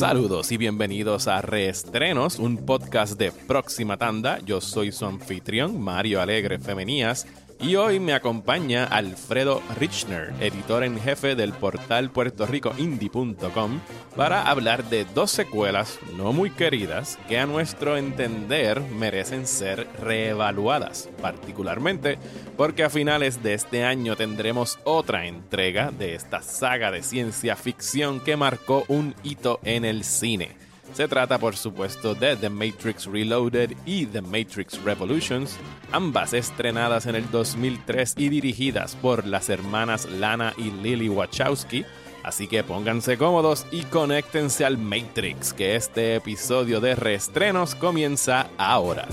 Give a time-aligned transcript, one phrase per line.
[0.00, 4.38] Saludos y bienvenidos a Reestrenos, un podcast de próxima tanda.
[4.46, 7.26] Yo soy su anfitrión, Mario Alegre Femenías,
[7.62, 13.80] y hoy me acompaña Alfredo Richner, editor en jefe del portal puertorricoindie.com,
[14.16, 21.08] para hablar de dos secuelas no muy queridas que a nuestro entender merecen ser reevaluadas,
[21.20, 22.18] particularmente
[22.56, 28.20] porque a finales de este año tendremos otra entrega de esta saga de ciencia ficción
[28.20, 30.69] que marcó un hito en el cine.
[30.92, 35.56] Se trata, por supuesto, de The Matrix Reloaded y The Matrix Revolutions,
[35.92, 41.84] ambas estrenadas en el 2003 y dirigidas por las hermanas Lana y Lily Wachowski.
[42.22, 49.08] Así que pónganse cómodos y conéctense al Matrix, que este episodio de reestrenos comienza ahora.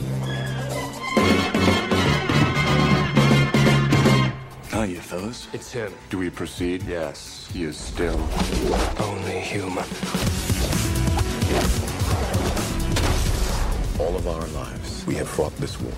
[5.54, 5.92] It's him.
[6.10, 6.84] Do we proceed?
[6.84, 7.50] Yes.
[7.54, 8.20] He is still.
[9.00, 9.86] Only human.
[14.00, 15.94] All of our lives, we have fought this war.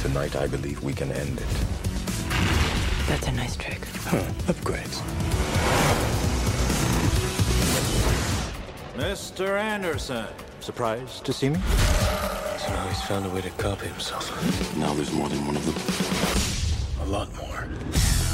[0.00, 1.46] Tonight, I believe we can end it.
[3.06, 3.84] That's a nice trick.
[4.04, 5.02] Huh, upgrades.
[8.96, 9.58] Mr.
[9.58, 10.26] Anderson.
[10.60, 11.58] Surprised to see me?
[12.58, 14.30] So now he's found a way to copy himself.
[14.76, 17.06] Now there's more than one of them.
[17.06, 18.29] A lot more.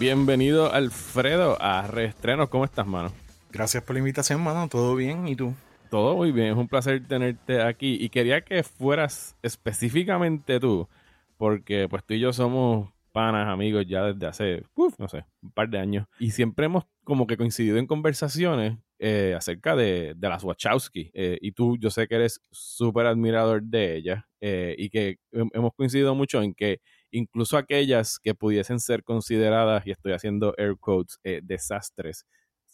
[0.00, 2.48] Bienvenido, Alfredo, a Reestrenos.
[2.48, 3.12] ¿Cómo estás, mano?
[3.52, 4.66] Gracias por la invitación, mano.
[4.66, 5.28] ¿Todo bien?
[5.28, 5.54] ¿Y tú?
[5.90, 10.88] Todo muy bien, es un placer tenerte aquí y quería que fueras específicamente tú,
[11.36, 15.50] porque pues tú y yo somos panas, amigos ya desde hace, uf, no sé, un
[15.50, 20.28] par de años y siempre hemos como que coincidido en conversaciones eh, acerca de, de
[20.28, 24.88] las Wachowski eh, y tú yo sé que eres súper admirador de ellas eh, y
[24.90, 26.80] que hem- hemos coincidido mucho en que
[27.12, 32.26] incluso aquellas que pudiesen ser consideradas, y estoy haciendo air quotes, eh, desastres,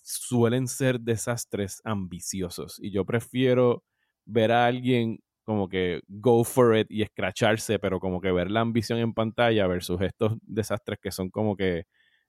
[0.02, 2.78] suelen ser desastres ambiciosos.
[2.80, 3.82] Y yo prefiero
[4.24, 8.60] ver a alguien como que go for it y escracharse, pero como que ver la
[8.60, 11.84] ambición en pantalla versus estos desastres que son como que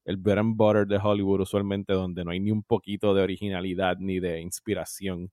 [0.06, 3.98] el bread and butter de Hollywood usualmente donde no hay ni un poquito de originalidad
[4.00, 5.32] ni de inspiración.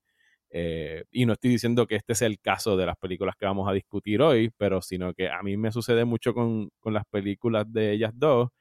[0.57, 3.67] Eh, y no estoy diciendo que este sea el caso de las películas que vamos
[3.69, 7.65] a discutir hoy, pero sino que a mí me sucede mucho con, con las películas
[7.73, 8.51] de ellas dos,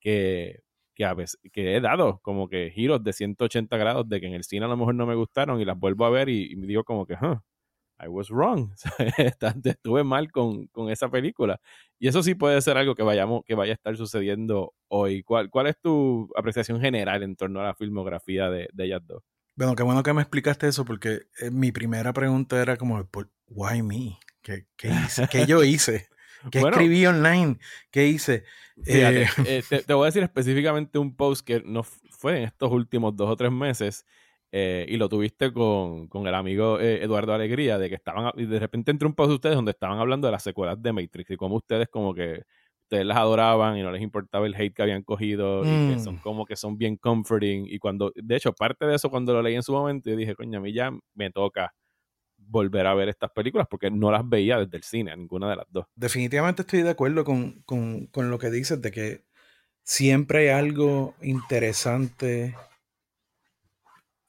[0.00, 0.60] que,
[0.94, 4.34] que a veces que he dado como que giros de 180 grados de que en
[4.34, 6.66] el cine a lo mejor no me gustaron y las vuelvo a ver y, me
[6.66, 8.70] digo como que, I was wrong.
[9.64, 11.60] Estuve mal con, con, esa película.
[11.98, 15.22] Y eso sí puede ser algo que vayamos, que vaya a estar sucediendo hoy.
[15.22, 19.22] ¿Cuál, cuál es tu apreciación general en torno a la filmografía de, de ellas dos?
[19.54, 23.06] Bueno, qué bueno que me explicaste eso porque eh, mi primera pregunta era como,
[23.48, 24.18] ¿why me?
[24.40, 25.28] ¿Qué, qué, hice?
[25.30, 26.08] ¿Qué yo hice?
[26.50, 27.58] ¿Qué bueno, escribí online?
[27.90, 28.44] ¿Qué hice?
[28.82, 32.44] Fíjate, eh, eh, te, te, voy a decir específicamente un post que no fue en
[32.44, 34.06] estos últimos dos o tres meses
[34.54, 38.90] y lo tuviste con, con el amigo Eduardo Alegría, de que estaban, y de repente
[38.90, 41.56] entró un post de ustedes donde estaban hablando de las secuelas de Matrix y cómo
[41.56, 42.44] ustedes como que
[42.92, 45.66] ustedes las adoraban y no les importaba el hate que habían cogido mm.
[45.66, 49.08] y que son como que son bien comforting y cuando, de hecho, parte de eso
[49.08, 51.72] cuando lo leí en su momento yo dije, coño, a mí ya me toca
[52.36, 55.66] volver a ver estas películas porque no las veía desde el cine, ninguna de las
[55.70, 55.86] dos.
[55.94, 59.24] Definitivamente estoy de acuerdo con, con, con lo que dices de que
[59.82, 62.54] siempre hay algo interesante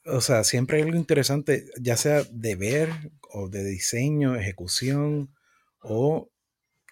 [0.05, 2.89] o sea, siempre hay algo interesante, ya sea de ver
[3.31, 5.33] o de diseño, ejecución
[5.79, 6.32] o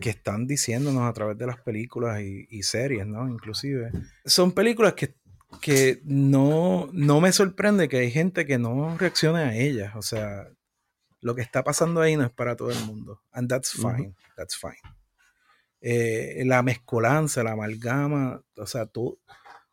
[0.02, 3.30] que están diciéndonos a través de las películas y, y series, ¿no?
[3.30, 3.92] Inclusive.
[4.26, 5.16] Son películas que,
[5.62, 9.96] que no, no me sorprende que hay gente que no reaccione a ellas.
[9.96, 10.50] O sea,
[11.22, 13.22] lo que está pasando ahí no es para todo el mundo.
[13.32, 14.10] And that's fine.
[14.10, 14.36] Uh -huh.
[14.36, 14.82] That's fine.
[15.80, 19.20] Eh, la mezcolanza, la amalgama, o sea, todo,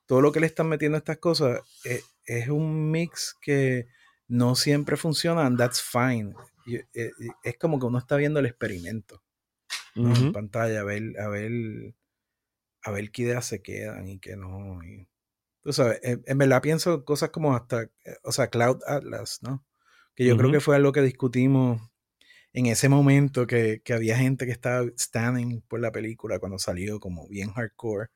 [0.07, 3.87] todo lo que le están metiendo a estas cosas eh, es un mix que
[4.27, 6.35] no siempre funciona, and that's fine.
[6.67, 9.23] Y, eh, es como que uno está viendo el experimento
[9.99, 10.11] ¿no?
[10.11, 10.27] uh -huh.
[10.27, 11.95] en pantalla, a ver, a ver,
[12.83, 14.83] a ver qué ideas se quedan y qué no.
[14.85, 15.09] Y,
[15.63, 17.91] tú sabes, en, en, verdad pienso cosas como hasta,
[18.25, 19.65] o sea, Cloud Atlas, ¿no?
[20.15, 20.41] Que yo uh -huh.
[20.41, 21.81] creo que fue algo que discutimos
[22.53, 26.99] en ese momento que, que había gente que estaba standing por la película cuando salió
[27.01, 28.09] como bien hardcore.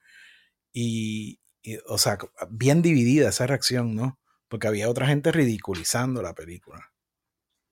[0.73, 2.19] Y, y, o sea,
[2.51, 4.19] bien dividida esa reacción, ¿no?
[4.49, 6.92] Porque había otra gente ridiculizando la película.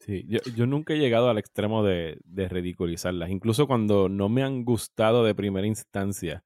[0.01, 3.29] Sí, yo, yo nunca he llegado al extremo de, de, ridiculizarlas.
[3.31, 6.43] Incluso cuando no me han gustado de primera instancia,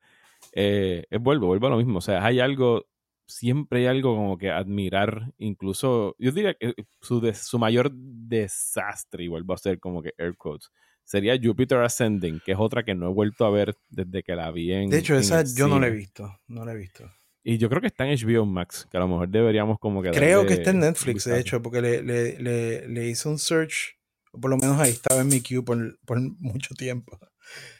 [0.52, 1.98] eh, vuelvo, vuelvo a lo mismo.
[1.98, 2.86] O sea, hay algo,
[3.26, 5.32] siempre hay algo como que admirar.
[5.38, 10.14] Incluso, yo diría que su, de, su mayor desastre, y vuelvo a hacer como que
[10.18, 10.70] air quotes,
[11.04, 14.50] sería Jupiter Ascending, que es otra que no he vuelto a ver desde que la
[14.50, 16.40] vi en De hecho, en esa yo no la he visto.
[16.48, 17.08] No la he visto.
[17.46, 20.10] Y yo creo que está en HBO Max, que a lo mejor deberíamos como que
[20.10, 23.38] Creo darle que está en Netflix, de hecho, porque le, le, le, le hice un
[23.38, 23.98] search,
[24.32, 27.18] o por lo menos ahí estaba en mi queue por, por mucho tiempo.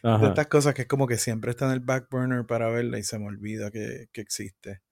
[0.03, 2.99] De estas cosas que es como que siempre está en el back burner para verla
[2.99, 4.83] y se me olvida que, que existe.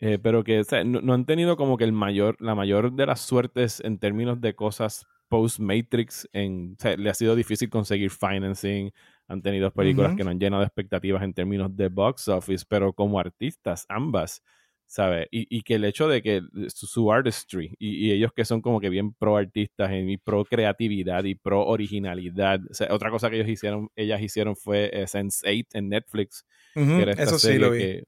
[0.00, 2.92] Eh, pero que o sea, no, no han tenido como que el mayor, la mayor
[2.92, 6.28] de las suertes en términos de cosas post-Matrix.
[6.32, 8.90] En, o sea, le ha sido difícil conseguir financing.
[9.30, 10.16] Han tenido películas Ujú.
[10.16, 14.42] que no han llenado de expectativas en términos de box office, pero como artistas, ambas,
[14.86, 15.28] ¿sabes?
[15.30, 16.42] Y, y que el hecho de que
[16.74, 20.44] su, su artistry y, y ellos que son como que bien pro artistas y pro
[20.44, 22.60] creatividad y pro originalidad.
[22.70, 26.44] O sea, otra cosa que ellos hicieron, ellas hicieron fue eh, Sense8 en Netflix,
[26.74, 27.86] Ujú, que era esta Eso sí lo vi.
[27.86, 28.04] que,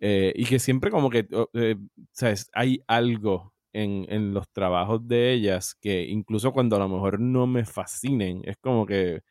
[0.00, 1.76] eh, y que siempre como que, eh,
[2.12, 2.50] ¿sabes?
[2.54, 7.46] Hay algo en, en los trabajos de ellas que incluso cuando a lo mejor no
[7.46, 9.22] me fascinen, es como que,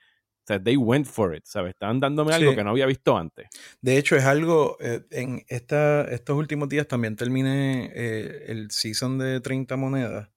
[0.45, 1.71] o sea, they went for it, ¿sabes?
[1.71, 2.55] Estaban dándome algo Sí.
[2.55, 3.47] que no había visto antes.
[3.81, 9.17] De hecho, es algo, eh, en esta, estos últimos días también terminé eh, el season
[9.17, 10.29] de 30 monedas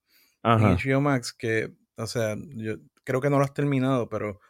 [0.43, 0.72] en Ajá.
[0.78, 4.40] HBO Max, que, o sea, yo creo que no lo has terminado, pero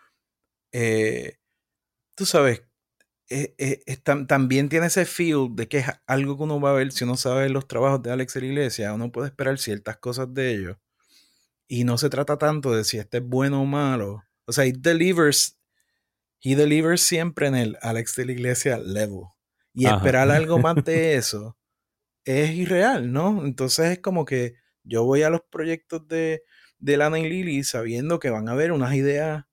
[0.73, 1.39] eh,
[2.15, 2.63] tú sabes,
[3.31, 6.71] eh, eh, es tam- también tiene ese feel de que es algo que uno va
[6.71, 9.59] a ver si uno sabe los trabajos de Alex de la Iglesia, uno puede esperar
[9.59, 10.77] ciertas cosas de ellos.
[11.69, 14.25] Y no se trata tanto de si este es bueno o malo.
[14.49, 15.57] O sea, he delivers,
[16.41, 19.27] he delivers siempre en el Alex de la Iglesia level.
[19.75, 19.97] Y Ajá.
[19.97, 21.59] esperar algo más de eso
[22.29, 23.45] es irreal, ¿no?
[23.45, 24.55] Entonces es como que
[24.85, 26.43] yo voy a los proyectos de,
[26.79, 29.47] de Lana y Lily sabiendo que van a haber unas ideas,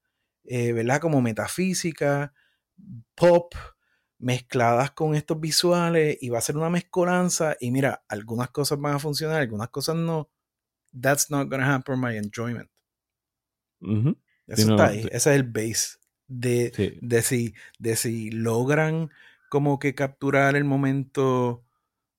[0.44, 1.00] eh, ¿verdad?
[1.00, 2.34] Como metafísica,
[3.16, 3.54] pop,
[4.18, 8.96] mezcladas con estos visuales y va a ser una mezcolanza y mira, algunas cosas van
[8.96, 10.30] a funcionar, algunas cosas no.
[11.00, 12.70] That's not gonna hamper my enjoyment.
[13.82, 14.18] Ujú.
[14.48, 15.08] Eso no, está ahí, sí.
[15.12, 15.98] ese es el base
[16.28, 17.02] de, Sí.
[17.02, 19.10] de si, de si logran
[19.50, 21.64] como que capturar el momento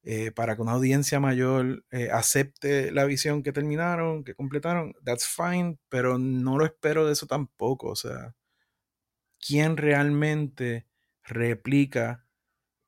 [0.04, 5.26] eh, para que una audiencia mayor eh, acepte la visión que terminaron, que completaron, that's
[5.26, 7.88] fine, pero no lo espero de eso tampoco.
[7.90, 8.34] O sea,
[9.40, 10.86] ¿quién realmente
[11.24, 12.26] replica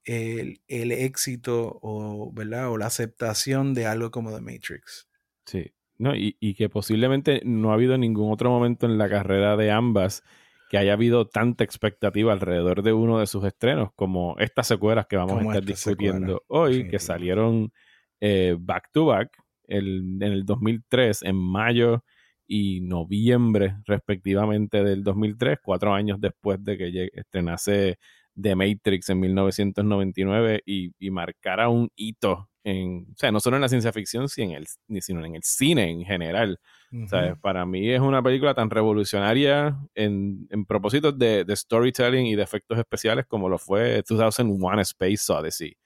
[0.05, 2.71] el, el éxito o, ¿verdad?
[2.71, 5.09] o la aceptación de algo como The Matrix?
[5.47, 5.73] Sí.
[5.99, 9.71] No, y, y que posiblemente no ha habido ningún otro momento en la carrera de
[9.73, 10.23] ambas
[10.71, 15.17] que haya habido tanta expectativa alrededor de uno de sus estrenos como estas secuelas que
[15.17, 17.73] vamos Como a estar discutiendo hoy, que salieron
[18.21, 19.31] eh, back to back
[19.67, 22.05] el- en el 2003, en mayo
[22.47, 27.99] y noviembre respectivamente del 2003, cuatro años después de que estrenase
[28.41, 33.63] The Matrix en 1999 y, y marcara un hito en, o sea, no solo en
[33.63, 36.59] la ciencia ficción, sino en el, ni- sino en el cine en general.
[37.07, 37.33] ¿sabes?
[37.41, 42.43] Para mí es una película tan revolucionaria en, en propósitos de, de storytelling y de
[42.43, 45.77] efectos especiales como lo fue 2001 Space Odyssey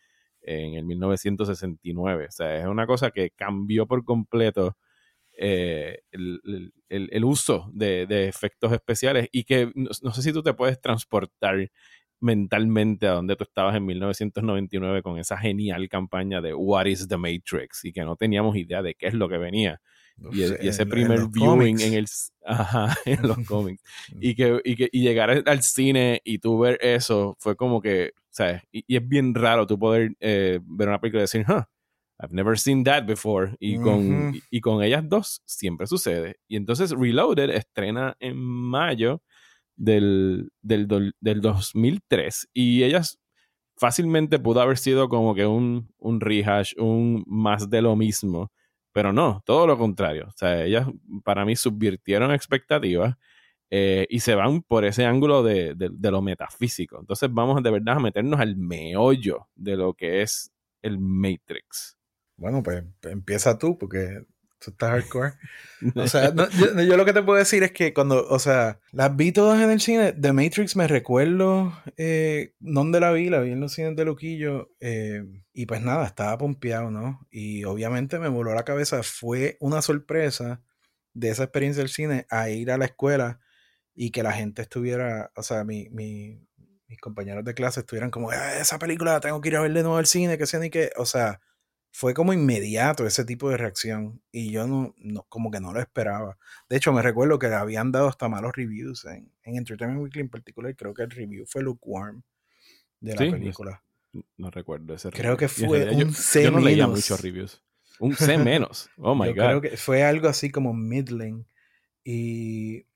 [0.42, 2.26] en el 1969.
[2.28, 4.76] O sea, es una cosa que cambió por completo
[5.38, 10.22] eh, el, el- el- el uso de, de efectos especiales y que no, no sé
[10.22, 11.70] si tú te puedes transportar
[12.22, 17.16] mentalmente a donde tú estabas en 1999 con esa genial campaña de What is the
[17.16, 19.80] Matrix y que no teníamos idea de qué es lo que venía.
[20.18, 22.06] Y, Uf, y ese en- primer viewing en el
[22.44, 23.82] ajá, en los cómics.
[24.20, 27.80] Y que, y que y llegar al- al cine y tú ver eso fue como
[27.80, 31.44] que sabes y, y es bien raro tú poder eh, ver una película y decir
[31.48, 31.62] huh,
[32.20, 34.36] I've never seen that before y con Ujú.
[34.36, 36.36] y, y con ellas dos siempre sucede.
[36.46, 39.22] Y entonces Reloaded estrena en mayo
[39.82, 40.86] del, del,
[41.20, 43.18] del 2003 y ellas
[43.76, 48.52] fácilmente pudo haber sido como que un, un rehash, un más de lo mismo,
[48.92, 50.26] pero no, todo lo contrario.
[50.28, 50.86] O sea, ellas
[51.24, 53.16] para mí subvirtieron expectativas
[53.70, 57.00] eh, y se van por ese ángulo de, de- de lo metafísico.
[57.00, 61.96] Entonces vamos de verdad a meternos al meollo de lo que es el Matrix.
[62.36, 64.24] Bueno, pues empieza tú, porque
[64.64, 65.32] tú estás hardcore.
[65.96, 68.78] O sea, no, yo, yo lo que te puedo decir es que cuando, o sea,
[68.92, 73.40] las vi todas en el cine, The Matrix me recuerdo eh, dónde la vi, la
[73.40, 77.26] vi en los cines de Luquillo, eh, y pues nada, estaba pompeado, ¿no?
[77.32, 80.62] Y obviamente me voló la cabeza, fue una sorpresa
[81.14, 83.40] de esa experiencia del cine a ir a la escuela
[83.92, 86.46] y que la gente estuviera, o sea, mi, mi-
[86.86, 89.72] mis compañeros de clase estuvieran como, "Ah, esa película la tengo que ir a ver
[89.72, 91.40] de nuevo al cine, que sea ni que, o sea,
[91.94, 95.80] fue como inmediato ese tipo de reacción y yo no, no como que no lo
[95.80, 96.38] esperaba.
[96.68, 100.22] De hecho, me recuerdo que le habían dado hasta malos reviews en, en Entertainment Weekly
[100.22, 102.22] en particular, creo que el review fue lukewarm
[103.00, 103.82] de la Sí, película.
[104.38, 105.48] No recuerdo ese Creo review.
[105.48, 106.98] que Y en fue yo- un C Yo no leía menos.
[106.98, 107.62] muchos reviews.
[108.00, 108.88] Un C menos.
[108.96, 109.44] Oh my Yo God.
[109.44, 111.46] creo que fue algo así como middling
[112.04, 112.86] y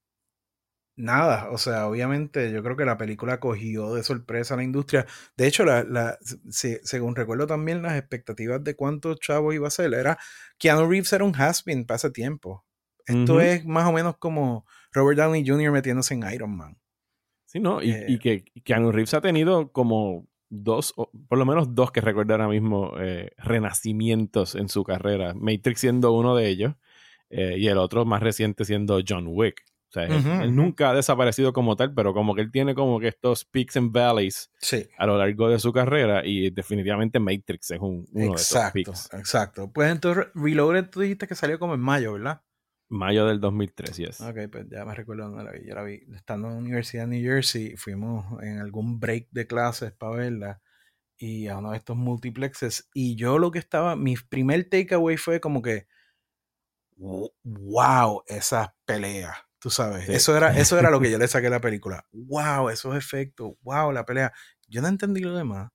[0.97, 5.07] nada, o sea, obviamente yo creo que la película cogió de sorpresa a la industria.
[5.37, 6.19] De hecho, la, la,
[6.51, 10.19] se- según recuerdo también las expectativas de cuántos chavos iba a ser, era
[10.59, 12.65] Keanu Reeves era un has-been tiempo.
[13.07, 15.71] Esto es más o menos como Robert Downey Jr.
[15.71, 16.77] metiéndose en Iron Man.
[17.45, 17.81] Sí, ¿no?
[17.81, 21.93] Y, Eh, y que Keanu Reeves ha tenido como dos, o por lo menos dos
[21.93, 25.35] que recuerdo ahora mismo, eh, renacimientos en su carrera.
[25.35, 26.75] Matrix siendo uno de ellos
[27.31, 29.63] eh, y el otro más reciente siendo John Wick.
[29.89, 30.05] O sea,
[30.43, 33.77] él- nunca ha desaparecido como tal, pero como que él tiene como que estos peaks
[33.77, 34.87] and valleys Sí.
[34.99, 38.73] a lo largo de su carrera y definitivamente Matrix es un, uno de esos Exacto,
[38.75, 39.09] peaks.
[39.15, 39.73] exacto.
[39.73, 42.43] Pues entonces Reloaded tú dijiste que salió como en mayo, ¿verdad?
[42.89, 44.21] Mayo del 2003, yes.
[44.21, 45.67] Ok, pues ya me recuerdo dónde la vi.
[45.67, 47.77] Yo la vi estando en la Universidad de New Jersey.
[47.77, 50.63] Fuimos en algún break de clases para verla.
[51.19, 52.89] Y a uno de estos multiplexes.
[52.95, 53.97] Y yo lo que estaba.
[53.97, 55.87] Mi primer takeaway fue como que.
[56.97, 58.23] ¡Wow!
[58.27, 59.37] Esas peleas.
[59.67, 60.07] Tú sabes.
[60.07, 60.13] Sí.
[60.13, 62.07] Eso, era, eso era lo que yo le saqué a la película.
[62.13, 62.71] ¡Wow!
[62.71, 63.55] Esos efectos.
[63.63, 63.91] ¡Wow!
[63.91, 64.33] La pelea.
[64.69, 65.73] Yo no entendí lo demás.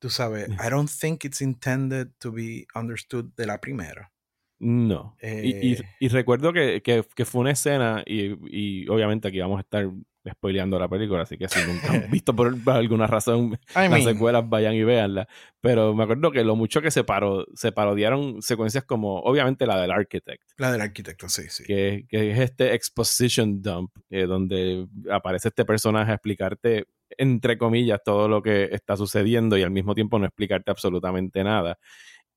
[0.00, 0.48] Tú sabes.
[0.48, 4.10] I don't think it's intended to be understood de la primera.
[4.58, 5.16] No.
[5.22, 5.82] Y, y- Eh.
[6.00, 9.88] y recuerdo que, que- que fue una escena, y, y obviamente aquí vamos a estar
[10.30, 14.02] spoileando la película, así que si nunca han visto por, alguna razón I las mean,
[14.04, 15.28] secuelas, vayan y véanla.
[15.60, 19.80] Pero me acuerdo que lo mucho que se, paro, se parodiaron secuencias como, obviamente, la
[19.80, 21.64] del Architect, la del arquitecto, sí, sí.
[21.64, 26.86] que, que es este exposition dump, eh, donde aparece este personaje a explicarte,
[27.18, 31.78] entre comillas, todo lo que está sucediendo y al mismo tiempo no explicarte absolutamente nada.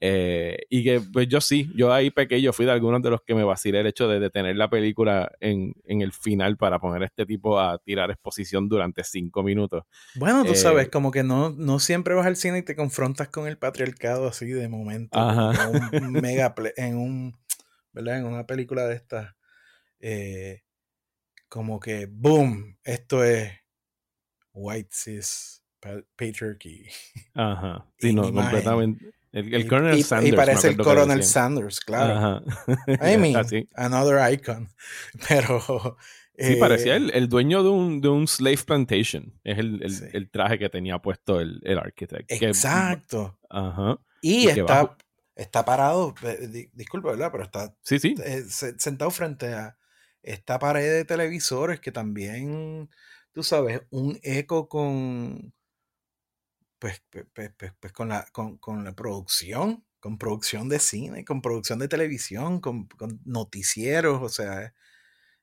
[0.01, 3.33] Eh, y que pues yo sí, yo ahí pequeño fui de algunos de los que
[3.33, 7.05] me vacilé el hecho de detener la película en, en el final para poner a
[7.05, 9.83] este tipo a tirar exposición durante cinco minutos.
[10.15, 13.29] Bueno, tú Eh, sabes, como que no, no siempre vas al cine y te confrontas
[13.29, 15.17] con el patriarcado así de momento.
[15.17, 15.51] Ajá.
[15.93, 17.37] En un mega en un,
[17.93, 18.17] ¿verdad?
[18.19, 19.33] En una película de estas.
[19.99, 20.61] eh,
[21.49, 23.51] como que, boom, esto es
[24.53, 26.85] white cis pa- patriarchy.
[27.33, 27.85] Ajá.
[27.97, 28.51] Sí, no, imagen.
[28.51, 29.05] completamente.
[29.36, 30.34] El, el Y- Colonel y, Sanders.
[30.34, 30.84] y parece el decían.
[31.24, 32.13] Sanders, claro.
[32.15, 33.13] Ajá.
[33.13, 33.70] I mean, Así.
[33.75, 34.70] another icon.
[35.27, 35.98] Pero.
[36.38, 39.39] Sí, eh, parecía el, el dueño de un, de un slave plantation.
[39.44, 40.06] Es el, el- Sí.
[40.13, 42.27] el traje que tenía puesto el, el architect.
[42.27, 43.38] que- Exacto.
[43.50, 44.00] ajá.
[44.22, 44.98] Y, está,
[45.36, 47.30] está parado, eh, di- disculpa, ¿verdad?
[47.32, 48.15] Pero está Sí, sí.
[48.24, 49.77] eh, se- sentado frente a
[50.24, 52.89] esta pared de televisores que también,
[53.32, 55.54] tú sabes, un eco con,
[56.86, 61.80] pues, pues, pues, con, la, con, con la producción, con producción de cine, con producción
[61.80, 64.74] de televisión, con, con noticieros, o sea, eh,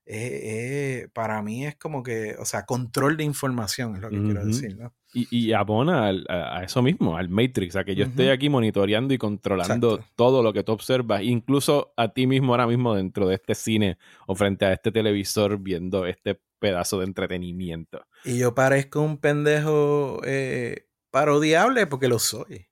[0.06, 4.44] eh, para mí es como que, o sea, control de información es lo que quiero
[4.44, 4.94] decir, ¿no?
[5.14, 8.34] Y, y abona al- a, eso mismo, al Matrix, a que yo estoy Ujú.
[8.34, 10.12] aquí monitoreando y controlando Exacto.
[10.16, 13.98] todo lo que tú observas, incluso a ti mismo ahora mismo dentro de este cine
[14.26, 18.06] o frente a este televisor viendo este pedazo de entretenimiento.
[18.24, 22.66] Y yo parezco un pendejo eh, parodiable porque lo soy.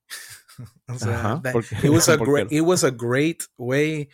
[0.88, 4.08] o sea, Ajá, that- porque- it, was a great, it was a great way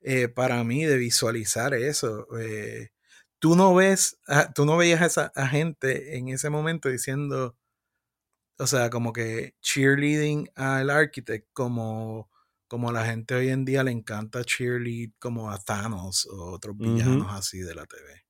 [0.00, 2.26] eh, para mí de visualizar eso.
[2.38, 2.90] Eh,
[3.38, 4.18] tú no ves,
[4.54, 7.56] tú no veías a esa a gente en ese momento diciendo,
[8.58, 12.30] o sea, como que cheerleading al architect como
[12.66, 16.76] como a la gente hoy en día le encanta cheerlead como a Thanos o otros
[16.76, 18.23] villanos así de la TV.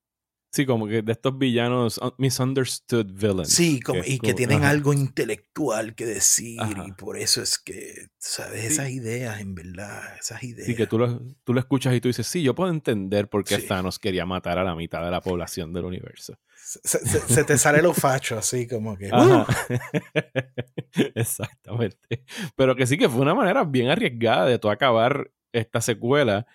[0.54, 3.49] Sí, como que de estos villanos un- misunderstood villains.
[3.52, 4.70] Sí, como- y que tienen ajá.
[4.70, 6.84] algo intelectual que decir Ajá.
[6.87, 8.61] y por eso es que, ¿sabes?
[8.61, 8.66] Sí.
[8.68, 10.66] Esas ideas, en verdad, esas ideas.
[10.66, 13.42] Sí, que tú lo, tú lo escuchas y tú dices, sí, yo puedo entender por
[13.44, 13.66] qué Sí.
[13.66, 16.38] Thanos quería matar a la mitad de la población del universo.
[16.56, 19.11] se, se- se te sale lo facho así como que...
[19.12, 19.44] ¡uh!
[21.14, 22.25] Exactamente.
[22.56, 26.46] Pero que sí que fue una manera bien arriesgada de tú acabar esta secuela.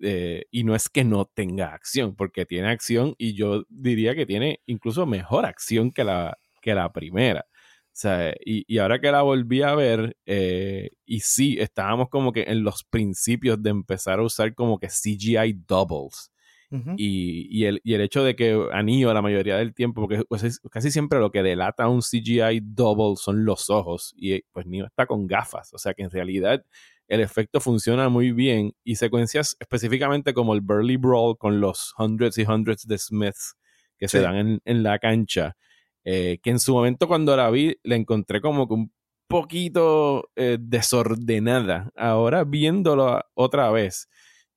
[0.00, 4.26] Eh, y no es que no tenga acción, porque tiene acción y yo diría que
[4.26, 7.46] tiene incluso mejor acción que la, que la primera.
[7.50, 12.32] O sea, y, y ahora que la volví a ver, eh, y sí, estábamos como
[12.32, 16.30] que en los principios de empezar a usar como que CGI doubles.
[16.70, 16.94] Ujú.
[16.96, 20.22] Y, y el, y el hecho de que a Neo la mayoría del tiempo, porque
[20.28, 24.66] pues, es- casi siempre lo que delata un CGI double son los ojos, y pues
[24.66, 26.62] Neo está con gafas, o sea que en realidad
[27.08, 32.38] el efecto funciona muy bien, y secuencias específicamente como el Burly Brawl con los hundreds
[32.38, 33.56] y hundreds de Smiths
[33.98, 35.56] que se dan en, en la cancha,
[36.04, 38.92] eh, que en su momento cuando la vi la encontré como que un
[39.26, 41.90] poquito eh, desordenada.
[41.96, 44.08] Ahora viéndolo otra vez,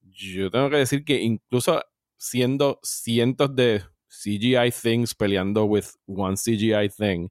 [0.01, 1.81] yo tengo que decir que incluso
[2.17, 7.29] siendo cientos de CGI things peleando with one CGI thing,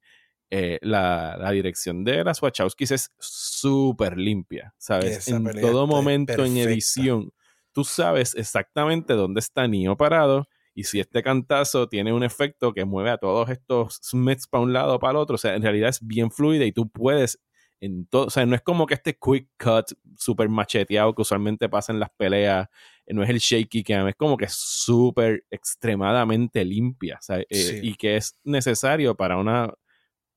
[0.51, 5.19] eh, la, la dirección de las Wachowskis es súper limpia, ¿sabes?
[5.19, 7.33] Esa en todo momento en edición,
[7.73, 12.85] tú sabes exactamente dónde está Neo parado Y si este cantazo tiene un efecto que
[12.85, 15.63] mueve a todos estos Smiths para un lado o para el otro, o sea, en
[15.63, 17.39] realidad es bien fluida y tú puedes
[17.81, 21.69] en todo, o sea, no es como que este quick cut súper macheteado que usualmente
[21.69, 22.69] pasa en las peleas,
[23.07, 27.81] eh, no es el shaky cam, es como que súper extremadamente limpia, o sea, eh,
[27.83, 29.73] y que es necesario para una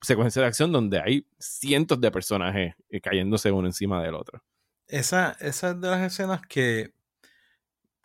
[0.04, 4.44] secuencia de acción donde hay cientos de personajes eh, cayéndose uno encima del otro.
[4.88, 6.94] Esa, esa es de las escenas que,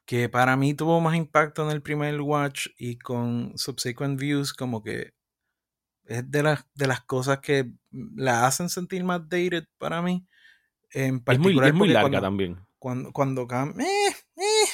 [0.07, 4.83] que para mí tuvo más impacto en el primer watch y con subsequent views como
[4.83, 5.13] que
[6.05, 10.27] es de las, de las cosas que la hacen sentir más dated para mí.
[10.91, 12.59] En Es muy, es larga cuando, también.
[12.79, 13.47] cuando, cuando
[13.79, 14.69] eh, eh,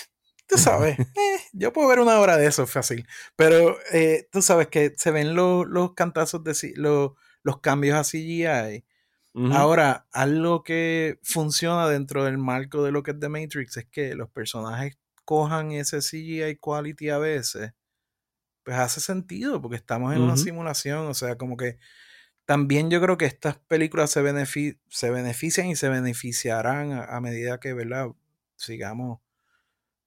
[0.57, 3.07] tú sabes, eh, yo puedo ver una hora de eso fácil,
[3.37, 8.05] pero eh, tú sabes que se ven los, los cantazos de los, los cambios a
[8.05, 8.85] CGI.
[9.35, 9.53] Ujú.
[9.53, 14.15] Ahora, algo que funciona dentro del marco de lo que es The Matrix es que
[14.15, 17.73] los personajes cojan ese CGI quality a veces,
[18.63, 21.79] pues hace sentido porque estamos en una simulación, o sea, como que
[22.47, 27.21] también yo creo que estas películas se, benefi- se benefician y se beneficiarán a, a
[27.21, 28.09] medida que, ¿verdad?
[28.57, 29.21] Sigamos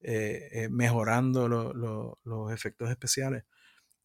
[0.02, 3.44] eh, eh, mejorando lo- lo- los efectos especiales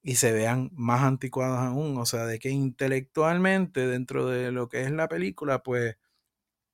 [0.02, 4.82] y se vean más anticuados aún, o sea, de que intelectualmente dentro de lo que
[4.82, 5.96] es la película, pues,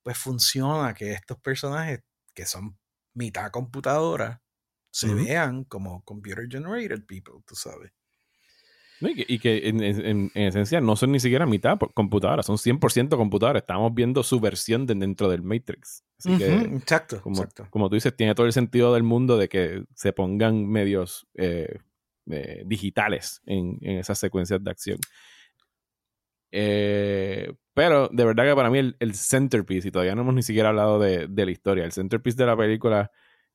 [0.03, 2.01] pues funciona que estos personajes
[2.33, 2.77] que son
[3.13, 4.43] mitad computadora
[4.91, 7.91] se vean como computer generated people, tú sabes.
[9.01, 12.45] No, y que, y que en, en- en esencia no son ni siquiera mitad computadoras,
[12.45, 13.61] son 100% computadoras.
[13.63, 16.03] Estamos viendo su versión de dentro del Matrix.
[16.19, 17.67] Así que, exacto, como, exacto.
[17.69, 21.79] como tú dices, tiene todo el sentido del mundo de que se pongan medios eh,
[22.29, 24.99] eh, digitales en, en esas secuencias de acción.
[26.51, 30.43] Eh, pero de verdad que para mí el, el centerpiece, y todavía no hemos ni
[30.43, 33.11] siquiera hablado de, de la historia, el centerpiece de la película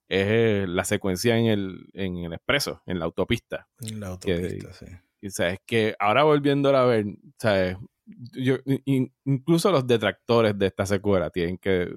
[0.09, 3.69] es la secuencia en el, en el expreso, en la autopista.
[3.81, 4.87] En la autopista, sí.
[5.21, 7.07] Y, sabes que ahora volviéndola a ver,
[7.39, 11.97] sabes, yo, in- incluso los detractores de esta secuela tienen que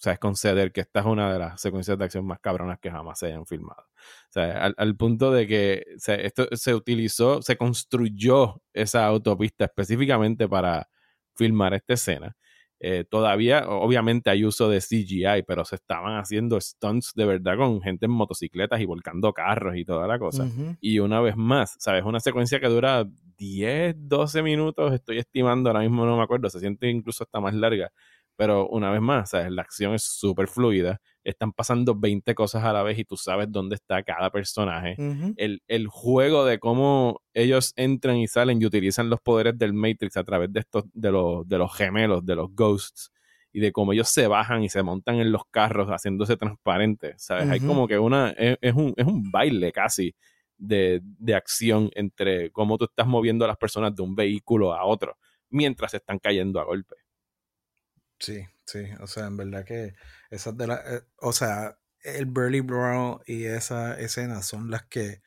[0.00, 3.18] sabes, conceder que esta es una de las secuencias de acción más cabronas que jamás
[3.18, 3.82] se hayan filmado.
[3.82, 9.06] O sea, al, al punto de que o sea, esto se utilizó, se construyó esa
[9.06, 10.88] autopista específicamente para
[11.34, 12.36] filmar esta escena.
[12.82, 17.82] Eh, todavía, obviamente, hay uso de CGI, pero se estaban haciendo stunts de verdad con
[17.82, 20.44] gente en motocicletas y volcando carros y toda la cosa.
[20.44, 20.76] Ujú.
[20.80, 22.04] Y una vez más, ¿sabes?
[22.04, 26.58] Una secuencia que dura 10, 12 minutos, estoy estimando, ahora mismo no me acuerdo, se
[26.58, 27.92] siente incluso hasta más larga.
[28.40, 29.52] Pero una vez más, ¿sabes?
[29.52, 33.52] La acción es súper fluida, están pasando 20 cosas a la vez y tú sabes
[33.52, 34.96] dónde está cada personaje.
[35.36, 40.16] El, el juego de cómo ellos entran y salen y utilizan los poderes del Matrix
[40.16, 43.12] a través de estos, de los, de los gemelos, de los ghosts,
[43.52, 47.46] y de cómo ellos se bajan y se montan en los carros haciéndose transparentes, ¿sabes?
[47.50, 50.14] Hay como que una, es, es un, es un baile casi
[50.56, 54.86] de, de acción entre cómo tú estás moviendo a las personas de un vehículo a
[54.86, 55.18] otro
[55.50, 56.96] mientras se están cayendo a golpe.
[58.20, 59.94] Sí, sí, o sea, en verdad que
[60.30, 65.22] esas de las, eh, o sea, el Burly Brawl y esa escena son las que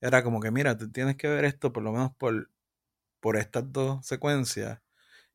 [0.00, 2.50] era como que, mira, tienes que ver esto por lo menos por,
[3.20, 4.80] por estas dos secuencias.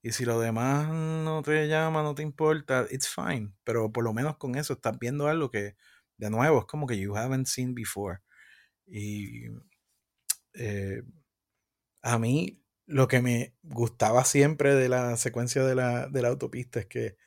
[0.04, 3.54] Y si lo demás no te llama, no te importa, it's fine.
[3.66, 5.78] Pero por lo menos con eso estás viendo algo que,
[6.18, 8.20] de nuevo, es como que you haven't seen before.
[8.88, 9.48] Y
[10.54, 11.02] eh,
[12.02, 16.80] a mí lo que me gustaba siempre de la secuencia de la, de la autopista
[16.80, 17.18] es que,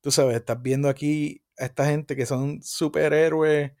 [0.00, 3.72] tú sabes, estás viendo aquí a esta gente que son superhéroes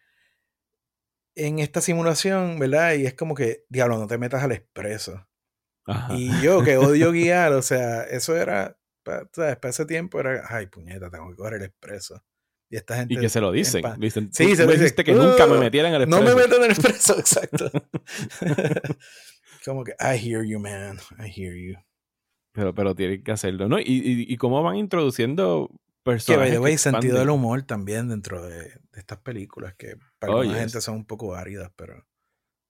[1.34, 2.94] en esta simulación, ¿verdad?
[2.94, 5.26] Y es como que, diablo, no te metas al expreso.
[5.86, 6.14] Ajá.
[6.14, 9.56] Y yo que odio guiar, o sea, eso era, pa- ¿sabes?
[9.56, 12.22] Para ese tiempo era, ay, puñeta, tengo que coger el expreso.
[12.68, 13.14] Y esta gente...
[13.14, 13.82] Y que se lo dicen.
[13.98, 16.36] dicen Sí, "Tú se lo dijiste que nunca me "Uh, metiera en el No expreso.
[16.36, 17.70] me meto en el expreso, exacto.
[19.64, 21.74] como que, I hear you, man, I hear you.
[22.54, 23.78] Pero, pero tienen que hacerlo, ¿no?
[23.78, 26.38] Y, y, y cómo van introduciendo Que, personajes.
[26.42, 30.42] by the way, sentido del humor también dentro de, de estas películas, que para Oh,
[30.42, 32.04] gente son un poco áridas, pero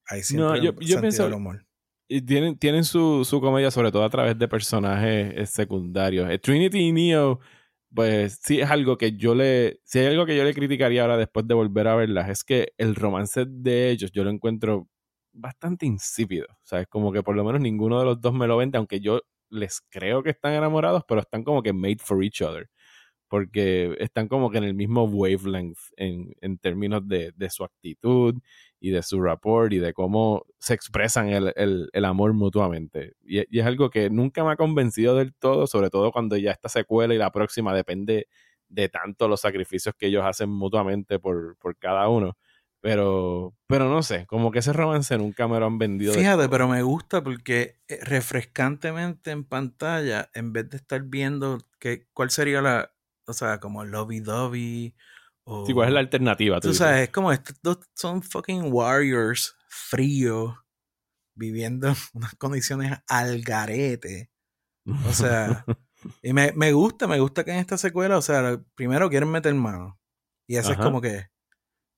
[0.06, 1.66] hay siempre No, yo- yo sentido pienso- del humor.
[2.08, 6.30] Y tienen, tienen su, su comedia, sobre todo a través de personajes eh, secundarios.
[6.30, 7.40] Eh, Trinity y Neo,
[7.94, 9.80] pues sí es algo que yo le.
[9.84, 12.72] Si hay algo que yo le criticaría ahora después de volver a verlas, es que
[12.76, 14.88] el romance de ellos yo lo encuentro
[15.32, 16.46] bastante insípido.
[16.50, 18.78] O sea, es como que por lo menos ninguno de los dos me lo vende,
[18.78, 22.68] aunque yo les creo que están enamorados, pero están como que made for each other.
[23.28, 28.34] Porque están como que en el mismo wavelength en, en términos de, de su actitud
[28.78, 33.14] y de su rapport y de cómo se expresan el, el- el amor mutuamente.
[33.22, 36.50] Y, y es algo que nunca me ha convencido del todo, sobre todo cuando ya
[36.52, 38.26] esta secuela y la próxima depende
[38.68, 42.36] de tanto los sacrificios que ellos hacen mutuamente por, por cada uno.
[42.82, 46.12] Pero, pero no sé, como que ese romance nunca me lo han vendido.
[46.14, 52.08] Fíjate, pero me gusta porque eh, refrescantemente en pantalla, en vez de estar viendo que,
[52.12, 52.92] cuál sería la,
[53.28, 54.96] o sea, como Lovey Dovey
[55.44, 55.64] o...
[55.64, 56.58] Sí, ¿cuál es la alternativa?
[56.58, 56.78] Tú dices?
[56.78, 60.52] sabes, es como estos dos son fucking warriors fríos,
[61.36, 64.32] viviendo en unas condiciones al garete.
[65.08, 65.64] O sea,
[66.20, 69.54] y me, me gusta, me gusta que en esta secuela, o sea, primero quieren meter
[69.54, 70.00] mano.
[70.48, 71.31] Y eso es como que,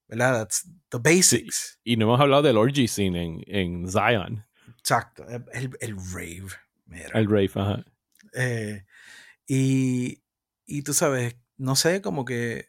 [0.09, 0.38] ¿verdad?
[0.40, 1.79] That's the basics.
[1.85, 4.45] Y no hemos hablado del orgy scene en, en Zion,
[4.79, 6.49] Exacto, el, el, el rave.
[6.87, 7.19] Mira.
[7.19, 7.85] el rave, ajá.
[8.35, 8.85] Eh,
[9.47, 10.23] y,
[10.67, 12.69] y tú sabes, no sé, como que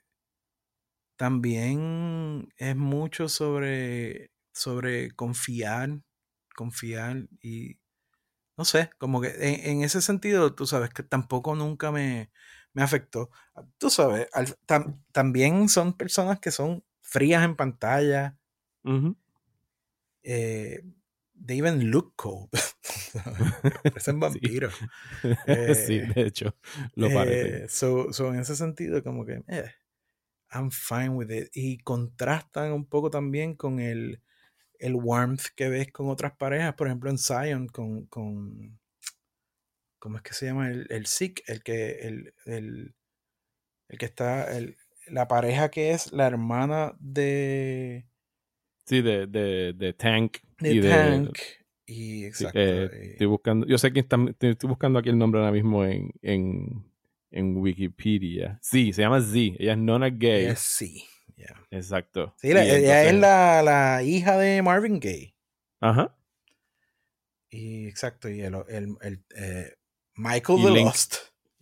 [1.18, 6.02] también es mucho sobre, sobre confiar,
[6.56, 7.80] confiar y
[8.58, 12.32] no sé, como que en, en ese sentido, tú sabes que tampoco nunca me,
[12.74, 13.30] me afectó.
[13.78, 16.84] Tú sabes, al- tam- también son personas que son
[17.16, 18.38] frías en pantalla,
[18.86, 19.16] Ujú.
[20.24, 20.80] eh,
[21.36, 22.50] they even look cold.
[23.94, 24.74] Parecen vampiros.
[25.76, 26.56] sí, Eh, de hecho,
[26.96, 27.54] lo parece.
[27.54, 29.72] Eh, so, so en ese sentido, como que, eh,
[30.52, 31.50] I'm fine with it.
[31.54, 34.22] Y contrastan un poco también con el,
[34.80, 38.80] el warmth que ves con otras parejas, por ejemplo en Zion, con, con
[40.00, 40.70] ¿cómo es que se llama?
[40.70, 42.96] El, el Sikh, el que, el, el,
[43.90, 48.06] el que está, el, la pareja que es la hermana de,
[48.86, 50.38] Sí, de, de, de Tank.
[50.60, 51.40] de y de, Tank.
[51.88, 52.60] y exacto.
[52.60, 55.84] eh, y- estoy buscando, yo sé que está- estoy buscando aquí el nombre ahora mismo
[55.86, 56.86] en, en,
[57.32, 58.60] en Wikipedia.
[58.62, 59.38] Sí, se llama Z.
[59.60, 60.54] Ella es Nona Gay.
[60.56, 61.04] Sí.
[61.36, 61.56] yeah.
[61.72, 62.34] Exacto.
[62.38, 65.36] Sí, la- ella es la, la hija de Marvin Gaye.
[65.82, 66.16] Ajá.
[67.50, 69.74] Y exacto, y el, el, el, eh,
[70.16, 70.86] Michael Y the Link.
[70.88, 71.16] Lost.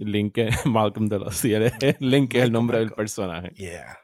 [0.06, 1.36] Link, Malcolm de los.
[1.36, 3.50] Sí, él es- Link es el Malcolm, nombre del personaje.
[3.56, 3.98] Yeah.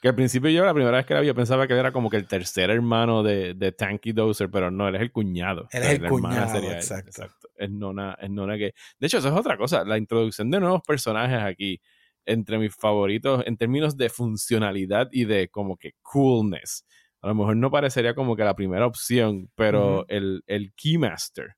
[0.00, 1.92] Que al principio yo, la primera vez que la vi, yo pensaba que él era
[1.92, 5.68] como que el tercer hermano de, de Tanky Dozer, pero no, él es el cuñado.
[5.70, 7.48] Él es el cuñado, sería él, exacto.
[7.56, 8.72] Es nona, es nona gay.
[8.98, 9.84] De hecho, eso es otra cosa.
[9.84, 11.80] La introducción de nuevos personajes aquí,
[12.26, 16.84] entre mis favoritos, en términos de funcionalidad y de como que coolness.
[17.20, 21.54] A lo mejor no parecería como que la primera opción, pero el, el Keymaster,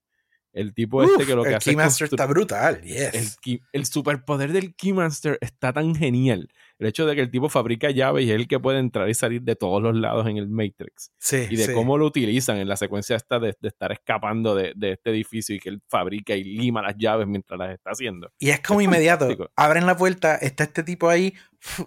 [0.54, 2.80] el tipo este Uf, que lo que el hace es Keymaster está brutal.
[2.82, 3.38] Yes.
[3.44, 6.48] el, el superpoder del Keymaster está tan genial.
[6.78, 9.14] El hecho de que el tipo fabrica llaves y es el que puede entrar y
[9.14, 11.12] salir de todos los lados en el Matrix.
[11.18, 11.72] sí, Y de sí.
[11.72, 15.54] cómo lo utilizan en la secuencia esta de, de estar escapando de, de este edificio
[15.54, 18.32] y que él fabrica y lima las llaves mientras las está haciendo.
[18.38, 19.26] Y es como es inmediato.
[19.26, 19.52] fantástico.
[19.56, 21.34] Abren la puerta, está este tipo ahí,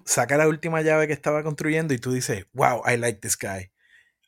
[0.05, 3.71] saca la última llave que estaba construyendo y tú dices, wow, I like this guy.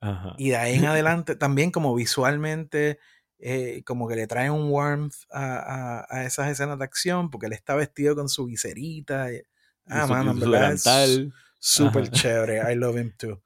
[0.01, 0.33] Ajá.
[0.37, 2.99] Y de ahí en adelante, también como visualmente,
[3.39, 7.47] eh, como que le trae un warmth a, a- a esas escenas de acción, porque
[7.47, 9.31] él está vestido con su viserita.
[9.33, 9.41] y-
[9.87, 12.71] ah, su- mano, su súper chévere.
[12.71, 13.41] I love him too.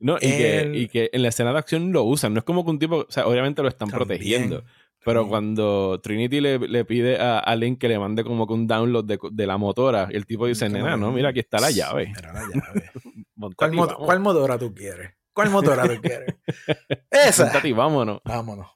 [0.00, 2.34] No, y, que, y que en la escena de acción lo usan.
[2.34, 4.64] No es como que un tipo, o sea, obviamente lo están También, protegiendo.
[5.04, 5.28] Pero también.
[5.30, 9.04] cuando Trinity le, le pide a, a Link que le mande como que un download
[9.04, 12.12] de, de la motora, y el tipo dice, nena, no, mira, aquí está la llave.
[12.16, 12.90] Era la llave.
[13.56, 15.10] ¿Cuál, motora tú quieres?
[15.32, 16.34] ¿Cuál motora tú quieres?
[17.10, 17.44] Esa.
[17.44, 18.20] Montate y vámonos.
[18.24, 18.68] Vámonos.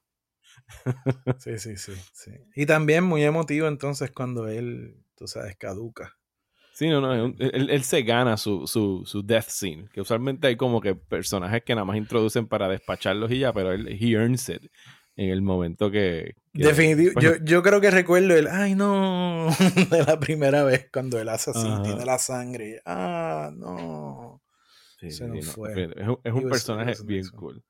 [1.39, 2.31] Sí, sí, sí, sí.
[2.57, 6.17] Y también muy emotivo entonces cuando él, tú sabes, caduca.
[6.73, 10.57] Sí, no, no, él, él se gana su, su, su death scene, que usualmente hay
[10.57, 14.49] como que personajes que nada más introducen para despacharlos y ya, pero él, he earns
[14.49, 14.63] it
[15.17, 16.37] en el momento que...
[16.53, 17.13] que- Definitivo.
[17.15, 19.49] bueno, Yo, yo creo que recuerdo el, ay no,
[19.91, 21.83] de la primera vez cuando él hace así, Ajá.
[21.83, 22.81] tiene la sangre.
[22.87, 24.41] Ah, no.
[25.01, 25.73] sí, se nos no, fue.
[25.97, 27.63] Es, un- es un personaje bien cool.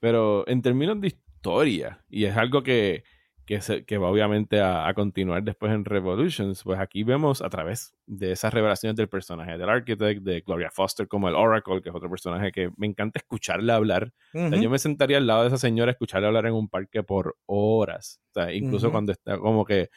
[0.00, 3.04] Pero en términos de historia, y es algo que,
[3.46, 7.48] que, se- que va obviamente a, a continuar después en Revolutions, pues aquí vemos a
[7.48, 11.88] través de esas revelaciones del personaje del Architect, de Gloria Foster como el Oracle, que
[11.90, 14.12] es otro personaje que me encanta escucharle hablar.
[14.46, 14.58] O sea, Ujú.
[14.58, 17.36] yo me sentaría al lado de esa señora a escucharle hablar en un parque por
[17.46, 18.20] horas.
[18.30, 18.92] O sea, incluso Ujú.
[18.92, 19.90] cuando está como que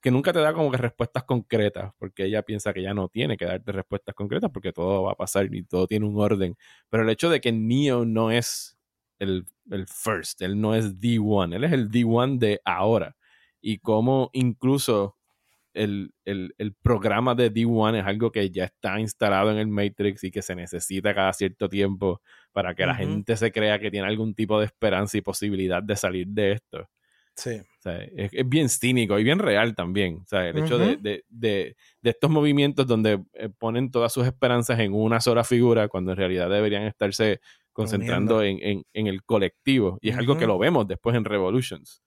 [0.00, 3.36] que nunca te da como que respuestas concretas, porque ella piensa que ya no tiene
[3.36, 6.56] que darte respuestas concretas porque todo va a pasar y todo tiene un orden.
[6.88, 8.78] Pero el hecho de que Neo no es
[9.20, 13.16] el, el first, él no es D1, él es el D1 de ahora.
[13.60, 15.16] Y como incluso
[15.72, 20.24] el, el, el programa de D1 es algo que ya está instalado en el Matrix
[20.24, 22.20] y que se necesita cada cierto tiempo
[22.52, 25.94] para que la gente se crea que tiene algún tipo de esperanza y posibilidad de
[25.94, 26.88] salir de esto.
[27.36, 27.60] Sí.
[27.60, 30.16] O sea, es, es bien cínico y bien real también.
[30.24, 34.26] O sea, el hecho de, de- de- de estos movimientos donde eh, ponen todas sus
[34.26, 37.40] esperanzas en una sola figura cuando en realidad deberían estarse
[37.72, 39.98] concentrando en, en- en el colectivo.
[40.00, 42.02] Y es algo que lo vemos después en Revolutions.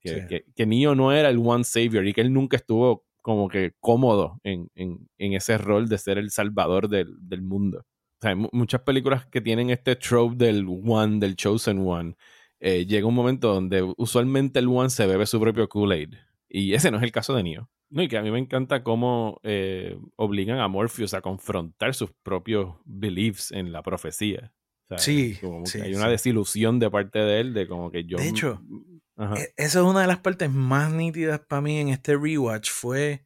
[0.00, 0.26] Que, Sí.
[0.28, 3.72] que, que Neo no era el One Savior y que él nunca estuvo como que
[3.80, 7.78] cómodo en, en- en ese rol de ser el salvador del, del mundo.
[7.78, 12.16] O sea, mu- muchas películas que tienen este trope del one, del chosen one,
[12.60, 16.14] eh, llega un momento donde usualmente el one se bebe su propio Kool-Aid.
[16.50, 17.70] Y ese no es el caso de Neo.
[17.90, 22.10] No, y que a mí me encanta cómo eh, obligan a Morpheus a confrontar sus
[22.22, 24.52] propios beliefs en la profecía.
[24.84, 26.10] O sea, Sí, como que sí, hay una sí.
[26.10, 28.18] desilusión de parte de él de como que yo...
[28.18, 28.62] De hecho,
[29.16, 29.36] Ajá.
[29.36, 32.70] E- Esa es una de las partes más nítidas para mí en este rewatch.
[32.70, 33.24] Fue,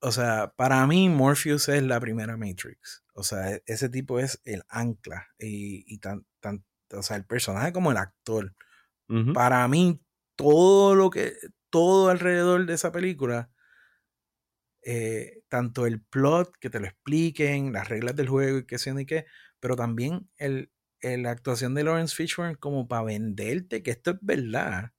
[0.00, 3.04] o sea, para mí Morpheus es la primera Matrix.
[3.14, 5.28] O sea, e- ese tipo es el ancla.
[5.38, 8.54] Y, y tan, tan, o sea, el personaje como el actor.
[9.32, 10.02] Para mí,
[10.34, 11.34] todo lo que,
[11.70, 13.50] todo alrededor de esa película,
[14.86, 18.94] eh, tanto el plot, que te lo expliquen, las reglas del juego y qué sé
[18.94, 19.26] ni qué,
[19.60, 20.72] pero también el,
[21.02, 24.92] la actuación de Lawrence Fishburne como para venderte que esto es verdad.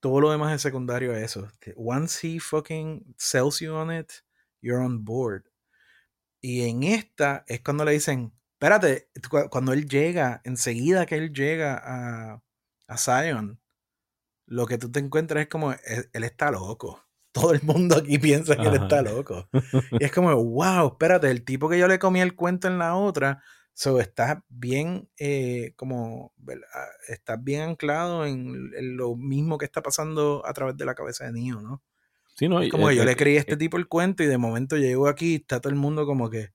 [0.00, 1.48] Todo lo demás es secundario a eso.
[1.76, 4.10] Once he fucking sells you on it,
[4.60, 5.44] you're on board.
[6.40, 11.32] Y en esta es cuando le dicen, espérate, cu- cuando él llega, enseguida que él
[11.32, 12.42] llega a,
[12.88, 13.60] a Zion,
[14.46, 17.04] lo que tú te encuentras es como, él, él está loco.
[17.32, 19.48] Todo el mundo aquí piensa que él está loco.
[19.98, 22.94] Y es como, wow, espérate, el tipo que yo le comí el cuento en la
[22.94, 23.42] otra,
[23.72, 26.68] so estás bien, eh, como, ¿verdad?
[27.08, 31.24] estás bien anclado en, en lo mismo que está pasando a través de la cabeza
[31.24, 31.82] de Neo, ¿no?
[32.34, 34.38] Sí, no, Es como que yo le creí a este tipo el cuento y de
[34.38, 36.50] momento llego aquí y está todo el mundo como que,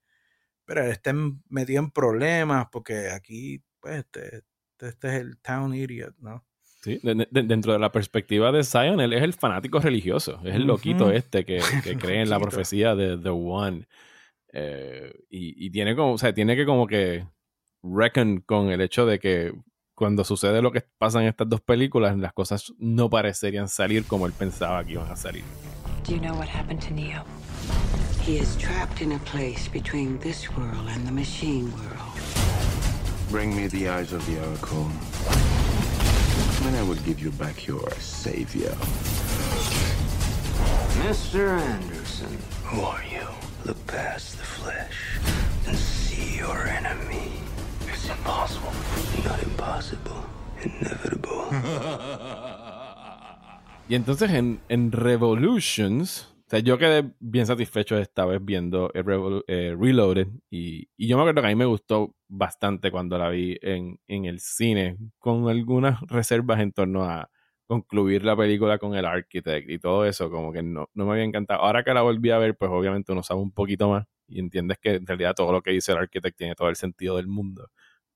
[0.64, 5.74] pero está en- metido en problemas porque aquí, pues, este, este, este es el town
[5.74, 6.44] idiot, ¿no?
[6.88, 10.54] Sí, de- de- dentro de la perspectiva de Zion, él es el fanático religioso, es
[10.54, 13.86] el loquito este que, que cree en la profecía de The One.
[14.52, 17.26] Eh, y, y tiene como, o sea, tiene que como que
[17.82, 19.52] reckon con el hecho de que
[19.94, 24.26] cuando sucede lo que pasa en estas dos películas, las cosas no parecerían salir como
[24.26, 25.42] él pensaba que iban a salir.
[26.06, 27.24] Do you know what happened to Neo?
[28.26, 32.14] He is trapped in a place between this world and the machine world.
[33.30, 34.86] Bring me the eyes of the Oracle.
[36.66, 38.74] And I will give you back your savior.
[41.06, 41.58] Mr.
[41.58, 43.26] Anderson, Who are you?
[43.64, 45.18] Look past the flesh
[45.66, 47.32] and see your enemy.
[47.86, 48.72] It's impossible.
[49.24, 50.24] Not impossible.
[50.62, 51.48] Inevitable.
[53.90, 59.04] Y entonces en, en Revolutions, o sea, yo quedé bien satisfecho esta vez viendo el
[59.48, 63.28] eh, Reloaded y, y yo me acuerdo que a mí me gustó bastante cuando la
[63.28, 67.28] vi en, en el cine, con algunas reservas en torno a
[67.66, 71.24] concluir la película con el Architect y todo eso, como que no, no me había
[71.24, 71.60] encantado.
[71.60, 74.78] Ahora que la volví a ver, pues obviamente uno sabe un poquito más y entiendes
[74.80, 77.68] que en realidad todo lo que dice el Architect tiene todo el sentido del mundo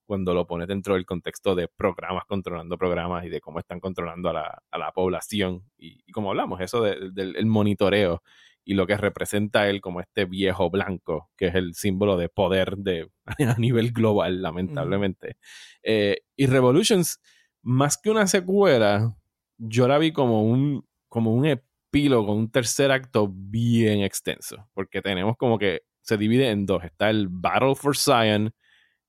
[0.07, 4.29] cuando lo pones dentro del contexto de programas controlando programas y de cómo están controlando
[4.31, 5.63] a la, a la población.
[5.79, 8.23] Y, como hablamos, eso de- del el monitoreo
[8.65, 12.77] y lo que representa él como este viejo blanco, que es el símbolo de poder
[12.77, 13.09] de,
[13.57, 15.37] a nivel global, lamentablemente.
[15.83, 17.21] Eh, y Revolutions,
[17.63, 19.17] más que una secuela,
[19.59, 25.37] yo la vi como un, como un epílogo, un tercer acto bien extenso, porque tenemos
[25.37, 26.85] como que se divide en dos.
[26.85, 28.53] Está el Battle for Zion,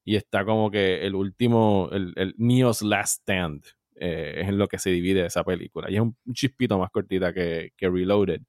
[0.04, 3.64] y está como que el último, el, el Neo's Last Stand,
[3.96, 5.90] eh, es en lo que se divide esa película.
[5.90, 8.42] Y es un, chispito más cortita que, que Reloaded.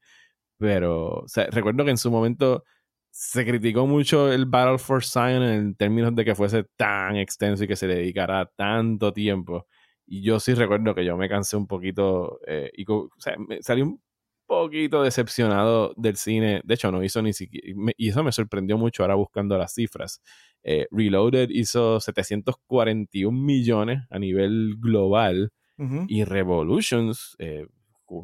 [0.58, 2.64] Pero, o sea, recuerdo que en su momento
[3.10, 7.68] se criticó mucho el Battle for Zion en términos de que fuese tan extenso y
[7.68, 9.66] que se le dedicara tanto tiempo.
[10.06, 13.62] Y yo sí recuerdo que yo me cansé un poquito eh, y o sea, me
[13.62, 14.02] salí un
[14.46, 16.60] poquito decepcionado del cine.
[16.64, 17.68] De hecho, no hizo ni siquiera.
[17.96, 20.20] Y eso me sorprendió mucho ahora buscando las cifras.
[20.64, 26.06] Eh, Reloaded hizo 741 millones a nivel global Ujú.
[26.08, 27.66] y Revolutions, eh,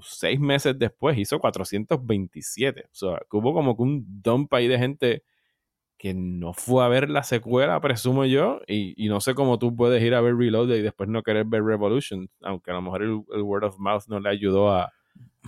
[0.03, 2.85] seis meses después, hizo 427.
[2.85, 5.23] O sea, que hubo como que un dump ahí de gente
[5.99, 9.77] que no fue a ver la secuela, presumo yo, y, y no sé cómo tú
[9.77, 13.03] puedes ir a ver Reloaded y después no querer ver Revolution, aunque a lo mejor
[13.03, 14.91] el, el word of mouth no le ayudó a...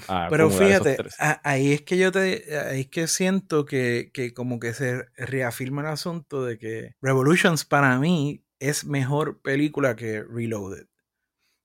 [0.08, 0.96] a Pero fíjate,
[1.44, 5.82] ahí es que yo te, ahí es que siento que, que como que se reafirma
[5.82, 10.86] el asunto de que Revolutions para mí es mejor película que Reloaded.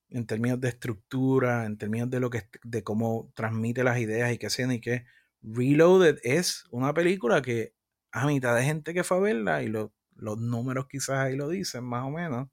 [0.09, 4.37] En términos de estructura, en términos de lo que de cómo transmite las ideas y
[4.37, 5.05] qué sea y qué.
[5.41, 7.73] Reloaded es una película que
[8.11, 11.49] a mitad de gente que fue a verla y lo- los números quizás ahí lo
[11.49, 12.47] dicen más o menos,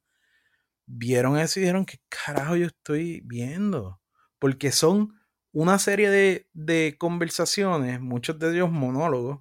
[0.86, 4.00] vieron eso y dijeron, ¿qué carajo yo estoy viendo?
[4.38, 5.14] Porque son
[5.54, 9.40] una serie de, de conversaciones, muchos de ellos monólogos,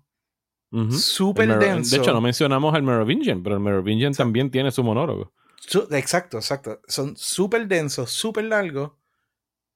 [0.71, 0.91] Ujú.
[0.93, 1.95] súper El Mero- denso.
[1.95, 5.33] De hecho, no mencionamos al Merovingian, pero el Merovingian también tiene su monólogo.
[5.59, 6.81] Su- exacto, exacto.
[6.87, 8.91] Son súper densos, súper largos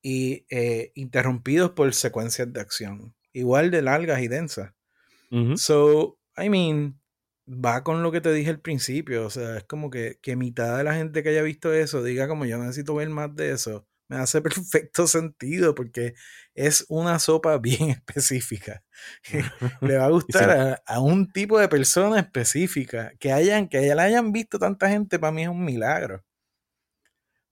[0.01, 3.13] y eh, interrumpidos por secuencias de acción.
[3.33, 4.73] Igual de largas y densas.
[5.55, 6.99] So, I mean,
[7.47, 9.25] va con lo que te dije al principio.
[9.25, 12.27] O sea, es como que, que mitad de la gente que haya visto eso diga
[12.27, 13.86] como yo necesito ver más de eso.
[14.09, 16.13] Me hace perfecto sentido porque
[16.53, 18.83] es una sopa bien específica.
[19.81, 23.11] Le va a gustar a, a un tipo de persona específica.
[23.19, 26.23] Que hayan, que la hayan visto tanta gente, para mí es un milagro.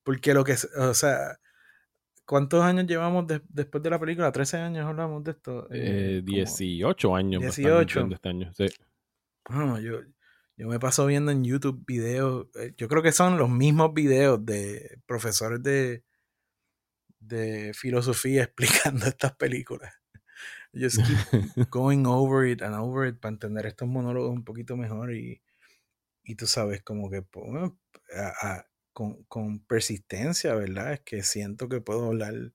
[0.04, 1.39] Porque lo que, o sea,
[2.26, 4.32] ¿cuántos años llevamos de- después de la película?
[4.32, 5.68] 13 años hablamos de esto.
[5.72, 7.41] Eh, como- 18 años.
[7.41, 8.00] me están 18.
[8.06, 8.54] mintiendo Este año.
[8.54, 8.65] Sí.
[9.50, 10.00] Bueno, yo,
[10.58, 14.44] yo me paso viendo en YouTube videos, eh, yo creo que son los mismos videos
[14.46, 16.04] de profesores de,
[17.28, 19.94] de filosofía explicando estas películas.
[20.74, 21.22] Just keep
[21.72, 25.42] going over it and over it para entender estos monólogos un poquito mejor y,
[26.24, 27.80] y tú sabes, como que pues, bueno,
[28.16, 30.94] a- a- con, con persistencia, ¿verdad?
[30.94, 32.54] Es que siento que puedo hablar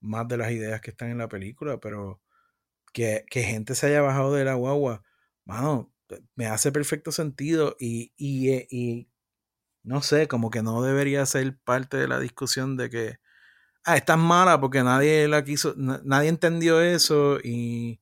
[0.00, 2.22] más de las ideas que están en la película, pero
[2.92, 5.04] que, que gente se haya bajado de la guagua,
[5.44, 5.94] mano,
[6.36, 9.10] me hace perfecto sentido y, y, eh, y
[9.82, 13.18] no sé, como que no debería ser parte de la discusión de que,
[13.84, 18.00] ah, esta es mala porque nadie la quiso, na- nadie entendió eso y,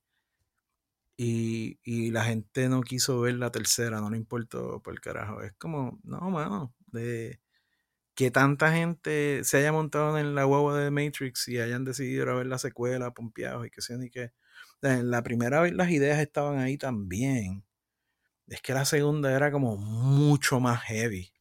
[1.16, 5.42] y, y la gente no quiso ver la tercera, no le importó por el carajo.
[5.42, 7.40] Es como, no, mano, de
[8.16, 12.30] que tanta gente se haya montado en la guagua de Matrix y hayan decidido ir
[12.30, 14.10] a ver la secuela, pompeados y que sea ni.
[14.82, 17.64] En la primera vez las ideas estaban ahí también.
[18.48, 21.32] Es que la segunda era como mucho más heavy.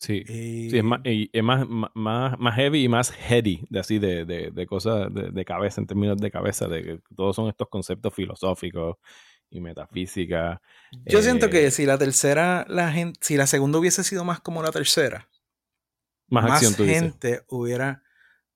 [0.00, 0.24] Sí.
[0.26, 3.98] Y, Sí, es más, y es más, más, más heavy y más heady, de así,
[3.98, 7.48] de, de, de cosas de, de cabeza, en términos de cabeza, de que todos son
[7.48, 8.96] estos conceptos filosóficos
[9.50, 10.62] y metafísica.
[11.06, 14.40] Yo siento eh, que si la tercera, la gente, si la segunda hubiese sido más
[14.40, 15.28] como la tercera,
[16.28, 17.12] Más, más, acción, tú dices.
[17.12, 18.02] gente hubiera.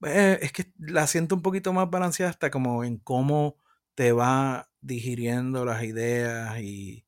[0.06, 3.58] eh, es que la siento un poquito más balanceada hasta como en cómo
[3.94, 7.03] te va digiriendo las ideas y,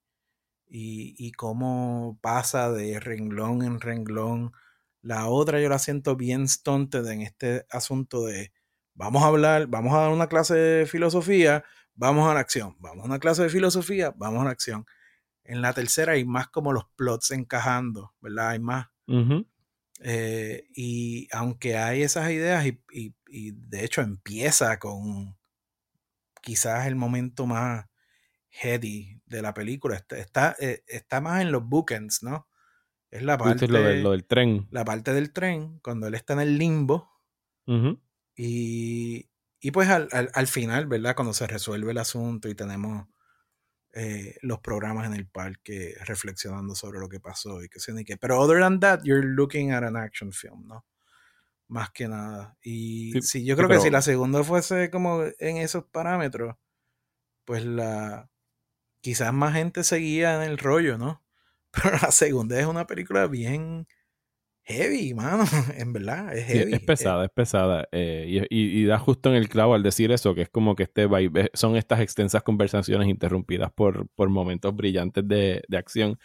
[0.68, 4.52] y, y cómo pasa de renglón en renglón.
[5.02, 8.52] La otra yo la siento bien stunted en este asunto de
[8.94, 13.04] vamos a hablar, vamos a dar una clase de filosofía, vamos a la acción, vamos
[13.04, 14.86] a una clase de filosofía, vamos a la acción.
[15.44, 18.50] En la tercera hay más como los plots encajando, ¿verdad?
[18.50, 18.88] Hay más
[20.00, 25.36] eh, y aunque hay esas ideas, y, y- y de hecho empieza con
[26.42, 27.86] quizás el momento más
[28.50, 32.48] heady de la película, está, está, eh, está más en los bookends, ¿no?
[33.10, 34.66] Es la parte, lo, del- lo del tren.
[34.70, 37.10] la parte del tren, cuando él está en el limbo,
[37.66, 38.00] Ujú.
[38.34, 39.28] y,
[39.60, 41.14] y pues al, al- al final, ¿verdad?
[41.14, 43.06] Cuando se resuelve el asunto y tenemos
[43.94, 48.04] eh, los programas en el parque reflexionando sobre lo que pasó y que sé ni
[48.04, 48.16] qué.
[48.18, 50.84] Pero other than that, you're looking at an action film, ¿no?
[51.68, 52.56] Más que nada.
[52.62, 55.84] Y Sí, sí, yo sí, creo que pero- si la segunda fuese como en esos
[55.84, 56.56] parámetros,
[57.46, 58.28] pues la
[59.06, 61.22] quizás más gente seguía en el rollo, ¿no?
[61.72, 63.86] Pero la segunda es una película bien
[64.64, 65.44] heavy, mano.
[65.76, 66.72] En verdad, es Sí, heavy.
[66.74, 67.88] es pesada, es pesada.
[67.92, 71.08] eh, y, da justo en el clavo al decir eso, que es como que este
[71.08, 76.18] vibe- son estas extensas conversaciones interrumpidas por, por momentos brillantes de, de acción,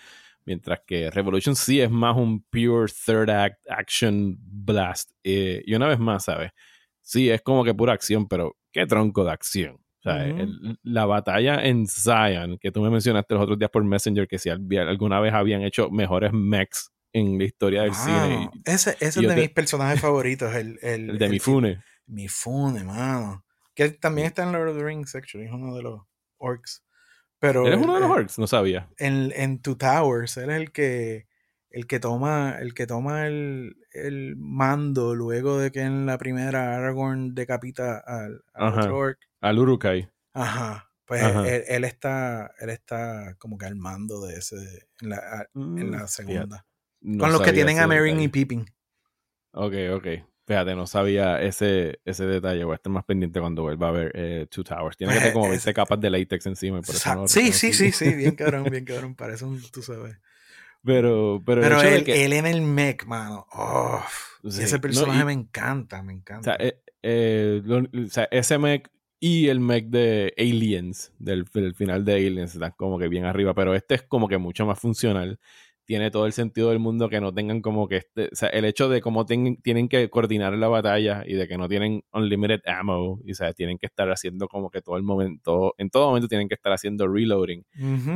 [0.45, 5.11] mientras que Revolution sí es más un pure third act action blast.
[5.23, 6.51] eh, y una vez más, ¿sabes?
[7.01, 9.80] Sí, es como que pura acción, pero qué tronco de acción.
[10.03, 13.83] O sea, el- la batalla en Zion, que tú me mencionaste los otros días por
[13.83, 18.15] Messenger, que si alguna vez habían hecho mejores mechs en la historia del cine.
[18.17, 21.29] Mano, y- ese ese y es de te- mis personajes favoritos, el, el, el de
[21.29, 21.83] Mifune.
[22.07, 23.45] Mifune, mano.
[23.75, 26.01] Que también está en Lord of the Rings, actually, es uno de los
[26.37, 26.83] orcs.
[27.39, 28.37] Pero ¿Eres uno de los orcs?
[28.39, 28.89] No sabía.
[28.97, 31.27] En, en Two Towers, él es el que
[31.71, 36.75] el que toma, el que toma el, el mando luego de que en la primera
[36.75, 38.81] Aragorn decapita al, al Ajá.
[38.81, 39.19] otro orc.
[39.41, 40.09] Al Urukai.
[40.33, 40.87] Ajá.
[41.05, 41.47] Pues Ajá.
[41.47, 44.55] Él, él está, él está como que al mando de ese
[45.01, 46.65] en la, en la Mm, segunda.
[47.01, 48.27] No Con los que tienen a Meryn y.
[48.27, 48.65] Pippin.
[49.53, 50.07] Ok, ok.
[50.47, 52.63] Fíjate, no sabía ese, ese detalle.
[52.63, 54.97] Voy a estar más pendiente cuando vuelva a ver eh, Two Towers.
[54.97, 56.79] Tiene que tener como 20 capas de látex encima.
[56.79, 59.15] y por eso no lo sí, sí, sí, sí, bien cabrón, bien cabrón.
[59.15, 60.17] Parece un, tú sabes.
[60.83, 63.45] Pero, pero, Pero él, que- él en el mech, mano.
[63.53, 64.01] Oh,
[64.49, 66.43] Sí, ese no, personaje y- me encanta, me o encanta.
[66.43, 71.75] sea, eh, eh, lo- o sea, ese mech y el mech de Aliens, del, del
[71.75, 73.53] final de Aliens, están como que bien arriba.
[73.53, 75.39] Pero este es como que mucho más funcional.
[75.91, 78.63] Tiene todo el sentido del mundo que no tengan como que este, o sea, el
[78.63, 82.61] hecho de cómo ten- tienen que coordinar la batalla y de que no tienen unlimited
[82.65, 86.07] ammo, y o sea, tienen que estar haciendo como que todo el momento, en todo
[86.07, 87.65] momento tienen que estar haciendo reloading.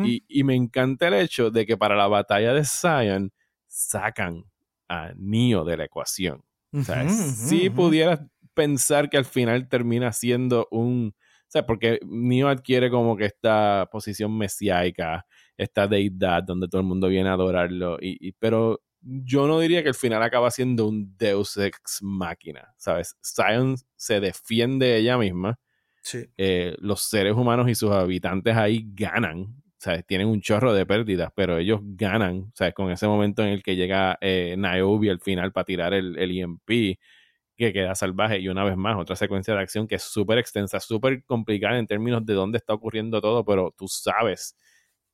[0.05, 3.33] Y, y me encanta el hecho de que para la batalla de Zion
[3.67, 4.45] sacan
[4.87, 6.43] a Neo de la ecuación.
[6.71, 8.21] O sea, si pudieras
[8.53, 11.13] pensar que al final termina siendo un
[11.47, 15.25] O sea, porque Neo adquiere como que esta posición mesiáica,
[15.57, 19.83] esta deidad donde todo el mundo viene a adorarlo, y, y- pero yo no diría
[19.83, 23.15] que el final acaba siendo un Deus Ex Máquina, ¿sabes?
[23.23, 25.59] Zion se defiende ella misma,
[26.01, 26.25] Sí.
[26.37, 30.05] eh, los seres humanos y sus habitantes ahí ganan, ¿sabes?
[30.05, 32.73] Tienen un chorro de pérdidas, pero ellos ganan, ¿sabes?
[32.73, 36.31] Con ese momento en el que llega eh, Niobe al final para tirar el, el
[36.31, 36.97] EMP,
[37.55, 40.79] que queda salvaje, y una vez más, otra secuencia de acción que es súper extensa,
[40.79, 44.57] súper complicada en términos de dónde está ocurriendo todo, pero tú sabes,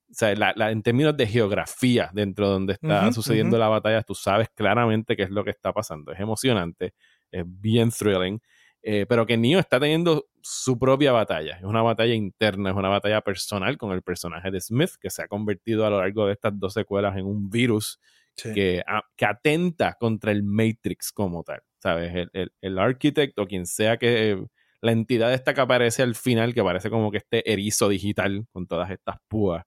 [0.10, 4.02] o sea, la- la- en términos de geografía dentro de donde está sucediendo la batalla,
[4.04, 6.12] tú sabes claramente qué es lo que está pasando.
[6.12, 6.94] Es emocionante,
[7.32, 8.42] es bien thrilling,
[8.84, 11.58] eh, pero que Neo está teniendo su propia batalla.
[11.58, 15.22] Es una batalla interna, es una batalla personal con el personaje de Smith, que se
[15.22, 18.00] ha convertido a lo largo de estas dos secuelas en un virus
[18.38, 18.50] sí.
[18.52, 21.62] que, a- que atenta contra el Matrix como tal.
[21.80, 22.14] ¿Sabes?
[22.16, 24.44] El, el, el arquitecto, quien sea que
[24.82, 28.68] la entidad esta que aparece al final, que parece como que este erizo digital con
[28.68, 29.64] todas estas púas,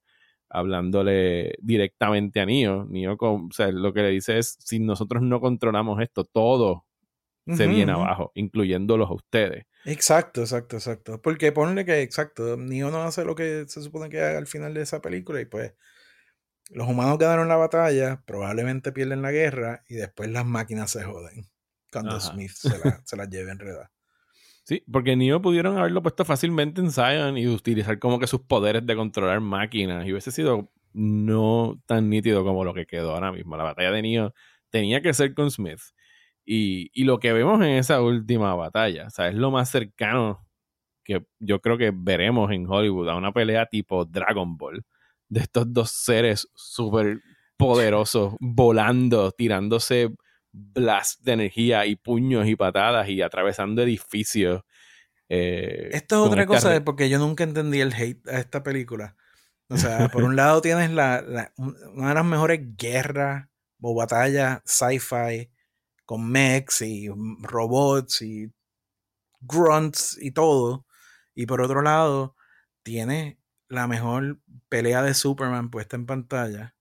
[0.48, 2.84] hablándole directamente a Neo.
[2.88, 6.86] Neo, con- o sea, lo que le dice es: si nosotros no controlamos esto, todo
[7.50, 8.00] se viene ujú.
[8.00, 9.64] abajo, incluyéndolos a ustedes.
[9.86, 11.20] Exacto, exacto, exacto.
[11.20, 14.72] Porque ponle que, exacto, Neo no hace lo que se supone que haga al final
[14.72, 15.74] de esa película y pues
[16.70, 21.46] los humanos ganaron la batalla, probablemente pierden la guerra y después las máquinas se joden
[21.92, 22.32] cuando Ajá.
[22.32, 23.90] Smith se, la- se las lleve enredada.
[24.64, 28.86] Sí, porque Neo pudieron haberlo puesto fácilmente en Zion y utilizar como que sus poderes
[28.86, 33.56] de controlar máquinas y hubiese sido no tan nítido como lo que quedó ahora mismo.
[33.58, 34.34] La batalla de Neo
[34.70, 35.80] tenía que ser con Smith.
[36.46, 40.46] Y, y lo que vemos en esa última batalla, o sea, es lo más cercano
[41.02, 44.84] que yo creo que veremos en Hollywood a una pelea tipo Dragon Ball
[45.28, 47.20] de estos dos seres súper
[47.56, 50.10] poderosos volando, tirándose
[50.52, 54.62] blast de energía y puños y patadas y atravesando edificios.
[55.28, 59.16] eh, Esto es otra cosa de porque yo nunca entendí el hate a esta película.
[59.68, 63.48] O sea, por un lado tienes la, la- un- una de las mejores guerras
[63.80, 65.50] o batallas sci-fi
[66.04, 67.08] con mechs y
[67.40, 68.48] robots y
[69.40, 70.86] grunts y todo.
[71.34, 72.36] Y por otro lado,
[72.82, 73.36] tienes
[73.74, 76.74] la mejor pelea de Superman puesta en pantalla.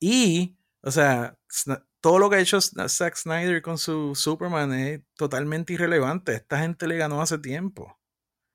[0.00, 1.38] Y, o sea,
[2.00, 6.34] todo lo que ha hecho Zack Snyder con su Superman es totalmente irrelevante.
[6.34, 7.98] Esta gente le ganó hace tiempo.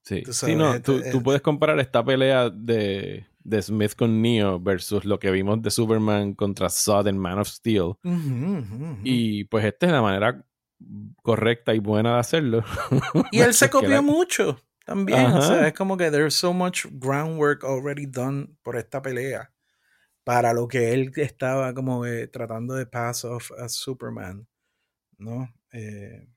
[0.03, 1.21] Sí, Tú Sí, no, sabes, tú, tú eh.
[1.23, 6.33] puedes comparar esta pelea de, de Smith con Neo versus lo que vimos de Superman
[6.33, 7.93] contra Zod en Man of Steel.
[9.03, 10.45] Y pues esta es la manera
[11.21, 12.63] correcta y buena de hacerlo.
[13.31, 15.25] Y él se copió mucho también.
[15.25, 19.51] O sea, es como que there's so much groundwork already done por esta pelea.
[20.23, 24.47] Para lo que él estaba como eh, tratando de pass off a Superman.
[25.17, 25.53] ¿No?
[25.71, 26.27] Eh,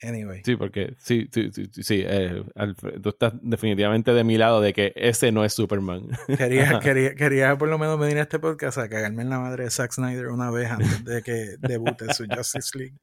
[0.00, 0.42] anyway.
[0.44, 4.60] Sí, porque sí, sí, sí, sí, sí, eh, Alfred, tú estás definitivamente de mi lado
[4.60, 6.08] de que ese no es Superman.
[6.36, 9.64] Quería, quería, quería por lo menos venir a este podcast a cagarme en la madre
[9.64, 12.98] de Zack Snyder una vez antes de que debute su Justice League.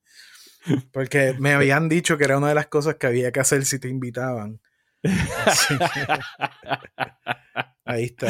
[0.92, 3.80] Porque me habían dicho que era una de las cosas que había que hacer si
[3.80, 4.60] te invitaban.
[5.46, 5.86] Así que
[7.86, 8.28] ahí está.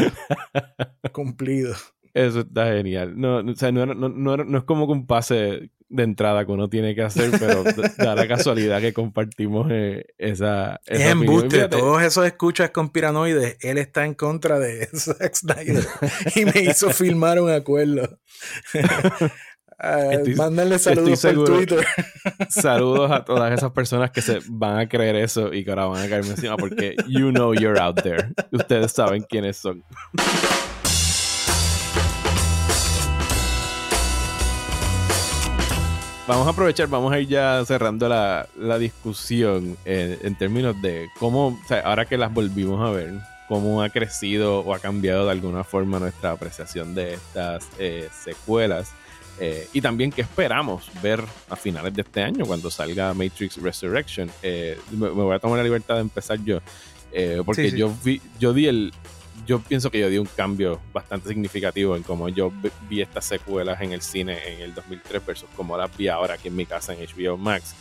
[1.12, 1.76] Cumplido.
[2.14, 3.14] Eso está genial.
[3.20, 6.04] No, o sea, no, era- no, no era- no es como que un pase de
[6.04, 7.64] entrada que uno tiene que hacer, pero
[7.98, 11.68] da- la casualidad que compartimos eh, esa, Es esa embuste.
[11.68, 13.58] Todos esos escuchas conspiranoides.
[13.62, 15.84] Él está en contra de Zack Snyder.
[16.36, 18.20] Y me hizo firmar un acuerdo.
[19.82, 21.46] Estoy- mándenle saludos por.
[21.46, 21.86] Twitter.
[22.50, 26.04] Saludos a todas esas personas que se van a creer eso y que ahora van
[26.06, 28.30] a caerme encima porque you know you're out there.
[28.52, 29.84] Ustedes saben quiénes son.
[36.28, 41.08] Vamos a aprovechar, vamos a ir ya cerrando la, la discusión en, en términos de
[41.18, 43.14] cómo, o sea, ahora que las volvimos a ver,
[43.48, 48.92] cómo ha crecido o ha cambiado de alguna forma nuestra apreciación de estas eh, secuelas.
[49.42, 54.30] Eh, y también qué esperamos ver a finales de este año cuando salga Matrix Resurrection.
[54.44, 56.60] Eh, me, me voy a tomar la libertad de empezar yo.
[57.12, 57.78] eh, porque Sí, sí.
[57.78, 58.94] yo vi, yo di el.
[59.48, 62.52] Yo pienso que yo di un cambio bastante significativo en cómo yo
[62.90, 66.50] vi- estas secuelas en el cine en el 2003 versus cómo las vi ahora aquí
[66.50, 67.74] en mi casa en HBO Max.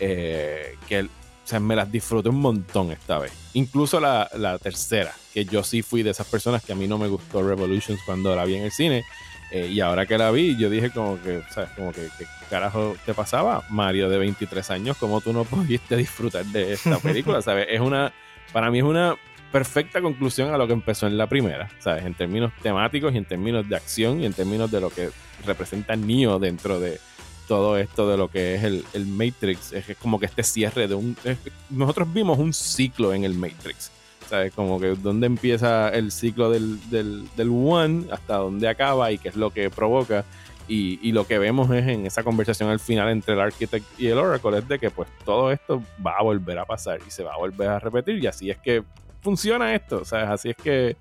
[0.00, 1.08] Eh, que o
[1.48, 3.32] sea, me las disfruté un montón esta vez.
[3.54, 6.98] Incluso la, la tercera, que yo sí fui de esas personas que a mí no
[6.98, 9.04] me gustó Revolutions cuando la vi en el cine.
[9.52, 11.70] Eh, y ahora que la vi, yo dije como que, ¿sabes?
[11.76, 13.62] Como que, ¿qué carajo te pasaba?
[13.68, 17.40] Mario de 23 años, ¿cómo tú no pudiste disfrutar de esta película?
[17.42, 17.66] ¿Sabes?
[17.70, 18.12] Es una,
[18.52, 19.14] para mí es una
[19.52, 22.04] perfecta conclusión a lo que empezó en la primera, ¿sabes?
[22.04, 25.10] En términos temáticos y en términos de acción y en términos de lo que
[25.46, 26.98] representa Neo dentro de,
[27.46, 29.72] todo esto de lo que es el, el Matrix.
[29.72, 31.16] Es, es como que este cierre de un...
[31.24, 31.38] es-
[31.70, 33.92] nosotros vimos un ciclo en el Matrix.
[34.28, 34.52] ¿Sabes?
[34.54, 39.28] Como que dónde empieza el ciclo del, del, del One hasta dónde acaba y qué
[39.28, 40.24] es lo que provoca.
[40.68, 44.08] Y, y lo que vemos es en esa conversación al final entre el Architect y
[44.08, 47.22] el Oracle es de que pues todo esto va a volver a pasar y se
[47.22, 48.82] va a volver a repetir y así es que
[49.20, 50.28] funciona esto, ¿sabes?
[50.28, 50.96] Así es que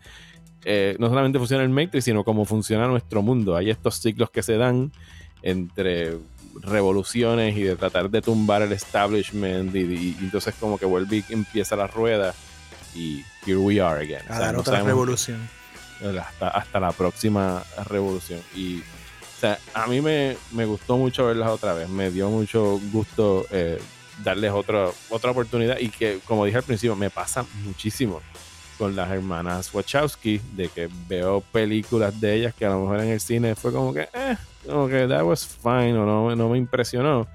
[0.63, 3.55] eh, no solamente funciona el Matrix, sino como funciona nuestro mundo.
[3.55, 4.91] Hay estos ciclos que se dan
[5.41, 6.15] entre
[6.61, 11.17] revoluciones y de tratar de tumbar el establishment y, y- y entonces como que vuelve
[11.17, 12.33] y empieza la rueda
[12.95, 14.21] y here we are again.
[14.29, 15.49] A O sea, dar no otra revolución.
[16.19, 18.41] hasta, hasta la próxima revolución.
[18.55, 21.89] Y o sea, a mí me, me gustó mucho verlas otra vez.
[21.89, 23.81] Me dio mucho gusto eh,
[24.23, 25.77] darles otra, otra oportunidad.
[25.79, 28.21] Y que, como dije al principio, me pasa muchísimo
[28.77, 33.09] con las hermanas Wachowski, de que veo películas de ellas que a lo mejor en
[33.09, 34.35] el cine fue como que, eh,
[34.65, 37.27] como que that was fine o no, no me impresionó.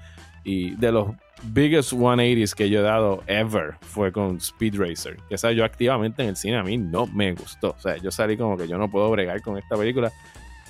[0.43, 1.07] Y de los
[1.43, 5.17] biggest 180s que yo he dado ever fue con Speed Racer.
[5.29, 7.75] Que esa yo activamente en el cine a mí no me gustó.
[7.77, 10.11] O sea, yo salí como que yo no puedo bregar con esta película.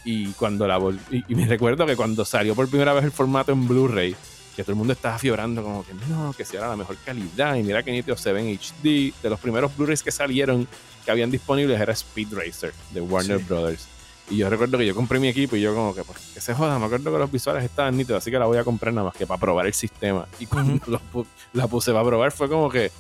[0.04, 3.12] Y cuando la vol- y, y me recuerdo que cuando salió por primera vez el
[3.12, 4.16] formato en Blu-ray,
[4.56, 7.56] que todo el mundo estaba fiebrando como que no, que si era la mejor calidad.
[7.56, 9.14] Y mira que nítido se ve en HD.
[9.22, 10.68] De los primeros Blu-rays que salieron
[11.06, 13.46] que habían disponibles era Speed Racer de Warner Sí.
[13.48, 13.88] Brothers.
[14.32, 16.54] Y yo recuerdo que yo compré mi equipo y yo como que, pues, que se
[16.54, 19.06] joda, me acuerdo que los visuales estaban nítidos, así que la voy a comprar nada
[19.08, 20.26] más que para probar el sistema.
[20.40, 20.80] Y cuando
[21.14, 22.92] pu- la puse para probar fue como que,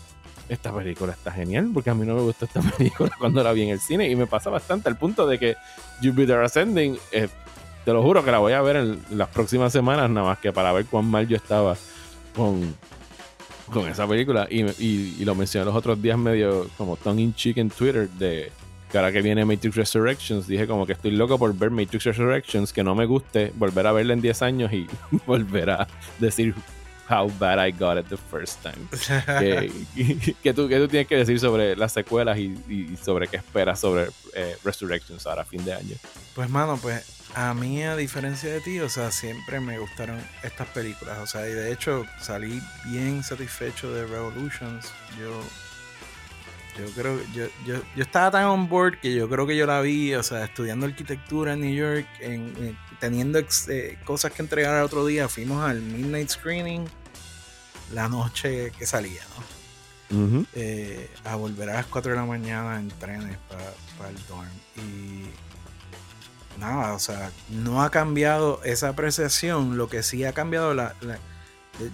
[0.49, 3.61] esta película está genial, porque a mí no me gustó esta película cuando la vi
[3.63, 5.55] en el cine y me pasa bastante al punto de que
[6.03, 7.29] Jupiter Ascending, eh,
[7.85, 10.51] te lo juro que la voy a ver en las próximas semanas nada más que
[10.51, 11.77] para ver cuán mal yo estaba
[12.35, 12.75] con,
[13.71, 14.45] con esa película.
[14.49, 18.09] Y, y- y lo mencioné los otros días medio como tongue in cheek en Twitter
[18.09, 18.51] de
[18.91, 22.73] que ahora que viene Matrix Resurrections, dije como que estoy loco por ver Matrix Resurrections,
[22.73, 24.87] que no me guste, volver a verla en 10 años y
[25.25, 25.87] volver a
[26.19, 26.53] decir
[27.09, 28.87] how bad I got it the first time.
[30.41, 33.79] que, tú, que tú tienes que decir sobre las secuelas y, y sobre qué esperas
[33.79, 35.95] sobre eh, Resurrections ahora fin de año.
[36.35, 40.67] Pues mano, pues a mí a diferencia de ti, o sea, siempre me gustaron estas
[40.69, 44.91] películas, o sea, y de hecho salí bien satisfecho de Revolutions.
[45.19, 45.41] Yo
[46.77, 49.81] yo creo yo, yo, yo estaba tan on board que yo creo que yo la
[49.81, 54.41] vi, o sea, estudiando arquitectura en New York, en, en- teniendo ex- eh, cosas que
[54.41, 56.85] entregar al otro día, fuimos al midnight screening
[57.93, 59.43] la noche que salía, ¿no?
[60.53, 63.37] Eh, a volver a las 4 de la mañana en trenes
[63.97, 64.47] para el dorm.
[64.77, 69.77] Y nada, o sea, no ha cambiado esa apreciación.
[69.77, 71.17] Lo que sí ha cambiado, la, la-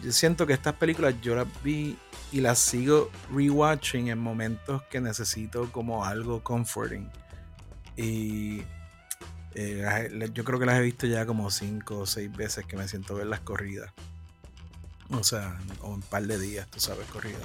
[0.04, 1.98] yo siento que estas películas yo las vi
[2.32, 7.10] y las sigo rewatching en momentos que necesito como algo comforting.
[7.96, 8.64] Y
[9.56, 12.88] eh, yo creo que las he visto ya como 5 o 6 veces que me
[12.88, 13.92] siento ver las corridas.
[15.10, 17.42] O sea, o un par de días, tú sabes, corridas.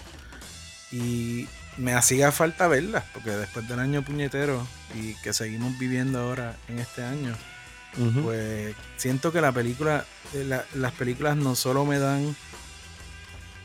[0.90, 6.56] Y me hacía falta verlas, porque después del año puñetero y que seguimos viviendo ahora
[6.68, 7.34] en este año,
[8.22, 12.34] Pues siento que la película, eh, la- las películas no solo me dan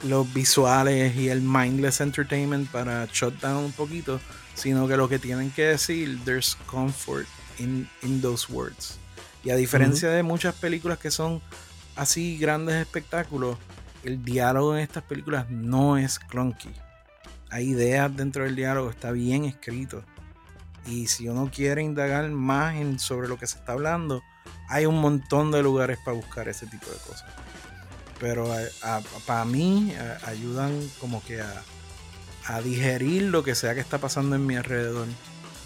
[0.04, 4.20] los visuales y el mindless entertainment para shut down un poquito,
[4.54, 7.26] sino que lo que tienen que decir, there's comfort
[7.58, 8.98] in, in those words.
[9.44, 11.42] Y a diferencia de muchas películas que son
[11.96, 13.58] así grandes espectáculos,
[14.04, 16.70] el diálogo en estas películas no es clunky.
[17.50, 20.04] Hay ideas dentro del diálogo, está bien escrito.
[20.88, 24.24] Y si uno quiere indagar más en, sobre lo que se está hablando,
[24.70, 27.30] hay un montón de lugares para buscar ese tipo de cosas.
[28.20, 28.50] Pero
[29.26, 31.64] para mí a- ayudan como que a,
[32.48, 35.08] a digerir lo que sea que está pasando en mi alrededor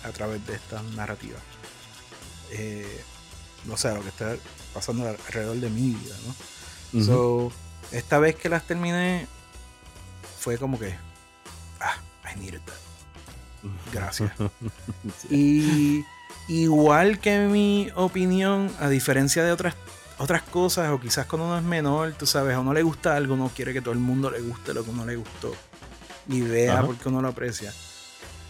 [0.04, 1.42] a través de estas narrativas.
[2.52, 3.04] Eh,
[3.72, 4.36] o sea, lo que está
[4.74, 6.36] pasando alrededor de mi vida, ¿no?
[7.06, 7.52] So,
[7.92, 9.28] esta vez que las terminé,
[10.40, 10.96] fue como que,
[11.80, 11.96] ah,
[12.30, 12.76] I needed that.
[13.92, 14.32] Gracias.
[15.30, 16.04] Y
[16.48, 19.76] igual que mi opinión, a diferencia de otras
[20.22, 23.34] otras cosas, o quizás cuando uno es menor, tú sabes, a uno le gusta algo,
[23.34, 25.56] uno quiere que todo el mundo le guste lo que uno le gustó
[26.28, 26.86] y vea Ajá.
[26.86, 27.74] porque uno lo aprecia.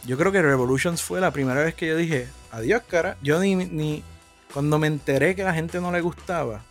[0.06, 3.18] Yo creo que Revolutions fue la primera vez que yo dije, adiós, cara.
[3.22, 4.04] Yo ni, ni
[4.54, 6.62] cuando me enteré que la gente no le gustaba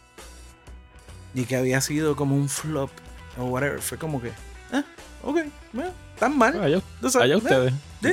[1.32, 2.90] y que había sido como un flop
[3.38, 4.32] o whatever, fue como que,
[4.72, 4.84] ah,
[5.22, 5.38] ok,
[5.72, 6.62] bueno, tan mal.
[6.62, 7.72] Allá, eh, ustedes.
[8.02, 8.10] Sí.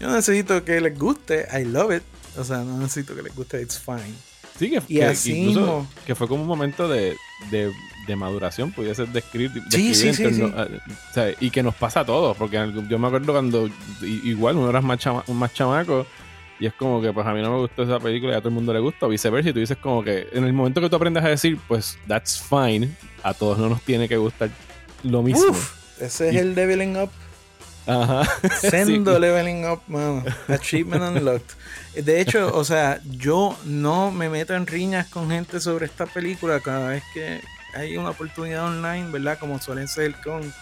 [0.00, 2.02] Yo no necesito que les guste, I love it.
[2.38, 4.14] O sea, no necesito que les guste, it's fine.
[4.58, 5.86] Sí, que, Y que así incluso mismo.
[6.06, 7.16] que fue como un momento de,
[7.50, 7.72] de,
[8.06, 10.54] de maduración, pudiese describir, Sí, sí, sí, torno sí.
[10.54, 10.62] a-
[11.10, 13.70] o sea, y que nos pasa a todos, porque yo me acuerdo cuando
[14.02, 16.06] igual uno era más, chama- más chamaco
[16.58, 18.50] Y es como que, pues a mí no me gustó esa película y a todo
[18.50, 19.48] el mundo le gusta, o viceversa.
[19.48, 22.38] Y tú dices como que en el momento que tú aprendas a decir, pues that's
[22.38, 22.90] fine,
[23.22, 24.50] a todos no nos tiene que gustar
[25.02, 25.46] lo mismo.
[25.52, 27.10] Uf, ese es Y- el leveling up.
[27.86, 28.22] Ajá.
[28.60, 29.20] Sendo Sí.
[29.20, 30.22] leveling up, mano.
[30.48, 31.54] Achievement unlocked.
[32.04, 36.60] De hecho, o sea, yo no me meto en riñas con gente sobre esta película
[36.60, 37.40] cada vez que
[37.74, 39.38] hay una oportunidad online, ¿verdad?
[39.38, 40.52] Como suelen ser con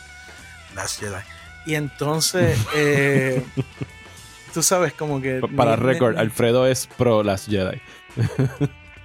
[0.75, 1.23] Last Jedi.
[1.67, 3.43] Y entonces, eh,
[4.55, 5.41] tú sabes, como que.
[5.57, 7.81] Para récord, Alfredo es pro Last Jedi.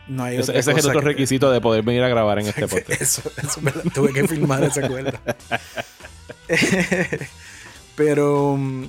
[0.08, 2.48] No hay Ese, ese es el otro que- requisito de poder venir a grabar en
[2.48, 3.02] este podcast.
[3.02, 5.20] Eso, eso me la tuve que filmar esa cuerda.
[7.96, 8.86] Pero mm,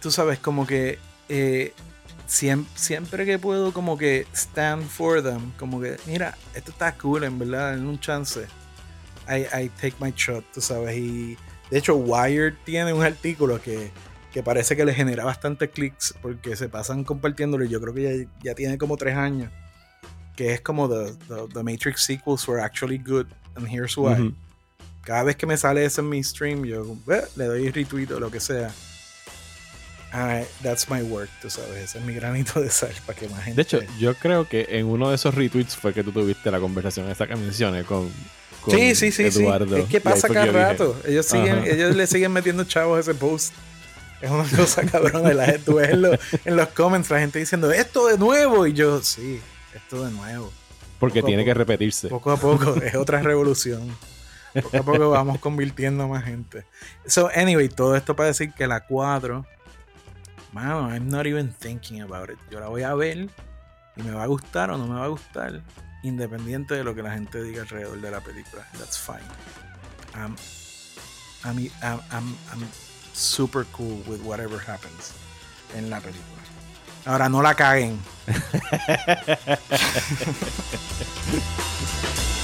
[0.00, 0.98] tú sabes, como que
[1.28, 1.72] eh,
[2.28, 7.24] siem- siempre, que puedo, como que stand for them, como que, mira, esto está cool,
[7.24, 8.46] en verdad, en un chance.
[9.28, 10.96] I, I take my shot, tú sabes.
[10.96, 11.36] Y
[11.70, 13.90] de hecho, Wired tiene un artículo que,
[14.32, 17.64] que parece que le genera bastante clics porque se pasan compartiéndolo.
[17.64, 19.50] Yo creo que ya, ya tiene como tres años.
[20.36, 21.12] Que es como the,
[21.52, 24.14] the, Matrix sequels were actually good, and here's why.
[25.06, 28.18] Cada vez que me sale eso en mi stream, yo eh, le doy retweet o
[28.18, 28.74] lo que sea.
[30.12, 31.76] Ah, that's my work, tú sabes.
[31.76, 33.54] Ese es mi granito de sal para que más gente.
[33.54, 36.58] De hecho, yo creo que en uno de esos retweets fue que tú tuviste la
[36.58, 38.10] conversación esa que mencioné con,
[38.62, 39.44] con sí, sí, sí, sí.
[39.44, 39.76] Eduardo.
[39.76, 41.00] Es que pasa cada dije, rato.
[41.06, 41.66] Ellos, siguen, Ajá.
[41.68, 43.54] ellos le siguen metiendo chavos a ese post.
[44.20, 45.32] Es una cosa cabrona.
[45.34, 48.66] La gente, tú ves en los, en los comments la gente diciendo esto de nuevo.
[48.66, 49.40] Y yo, sí,
[49.72, 50.52] esto de nuevo.
[50.98, 52.08] Porque poco tiene que repetirse.
[52.08, 53.96] Poco a poco, es otra revolución.
[54.62, 56.66] Poco a poco vamos convirtiendo más gente.
[57.06, 59.46] So, anyway, todo esto para decir que la 4,
[60.52, 62.38] mano, I'm not even thinking about it.
[62.50, 63.28] Yo la voy a ver
[63.96, 65.62] y me va a gustar o no me va a gustar,
[66.02, 68.66] independiente de lo que la gente diga alrededor de la película.
[68.78, 69.20] That's fine.
[70.14, 70.36] I'm,
[71.44, 72.66] I'm, I'm, I'm, I'm
[73.12, 75.12] super cool with whatever happens
[75.74, 76.24] en la película.
[77.04, 78.00] Ahora, no la caguen.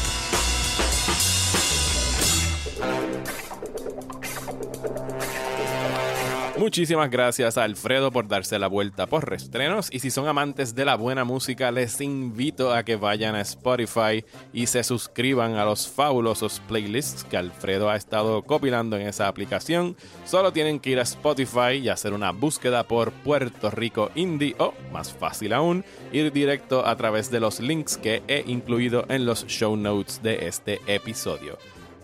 [6.62, 10.84] Muchísimas gracias a Alfredo por darse la vuelta por restrenos y si son amantes de
[10.84, 15.88] la buena música les invito a que vayan a Spotify y se suscriban a los
[15.88, 19.96] fabulosos playlists que Alfredo ha estado compilando en esa aplicación.
[20.24, 24.72] Solo tienen que ir a Spotify y hacer una búsqueda por Puerto Rico Indie o,
[24.92, 29.48] más fácil aún, ir directo a través de los links que he incluido en los
[29.48, 31.58] show notes de este episodio.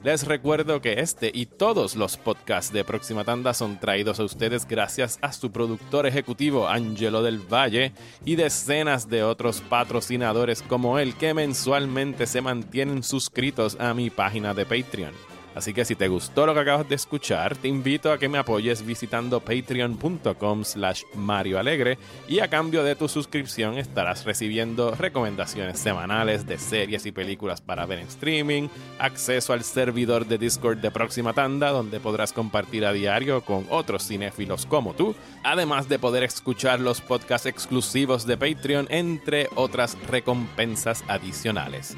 [0.05, 4.66] Les recuerdo que este y todos los podcasts de Próxima Tanda son traídos a ustedes
[4.66, 7.92] gracias a su productor ejecutivo Angelo del Valle
[8.24, 14.55] y decenas de otros patrocinadores como él que mensualmente se mantienen suscritos a mi página
[14.55, 15.28] de Patreon.
[15.59, 18.39] Así que si te gustó lo que acabas de escuchar, te invito a que me
[18.39, 21.99] apoyes visitando patreon.com slash Mario Alegre
[22.29, 27.87] y a cambio de tu suscripción estarás recibiendo recomendaciones semanales de series y películas para
[27.87, 28.69] ver en streaming,
[29.01, 34.07] acceso al servidor de Discord de Próxima Tanda donde podrás compartir a diario con otros
[34.07, 41.03] cinéfilos como tú, además de poder escuchar los podcasts exclusivos de Patreon entre otras recompensas
[41.09, 41.97] adicionales.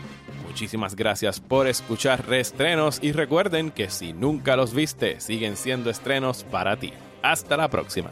[0.50, 6.42] Muchísimas gracias por escuchar reestrenos y recuerden que si nunca los viste, siguen siendo estrenos
[6.42, 6.92] para ti.
[7.22, 8.10] Hasta la próxima.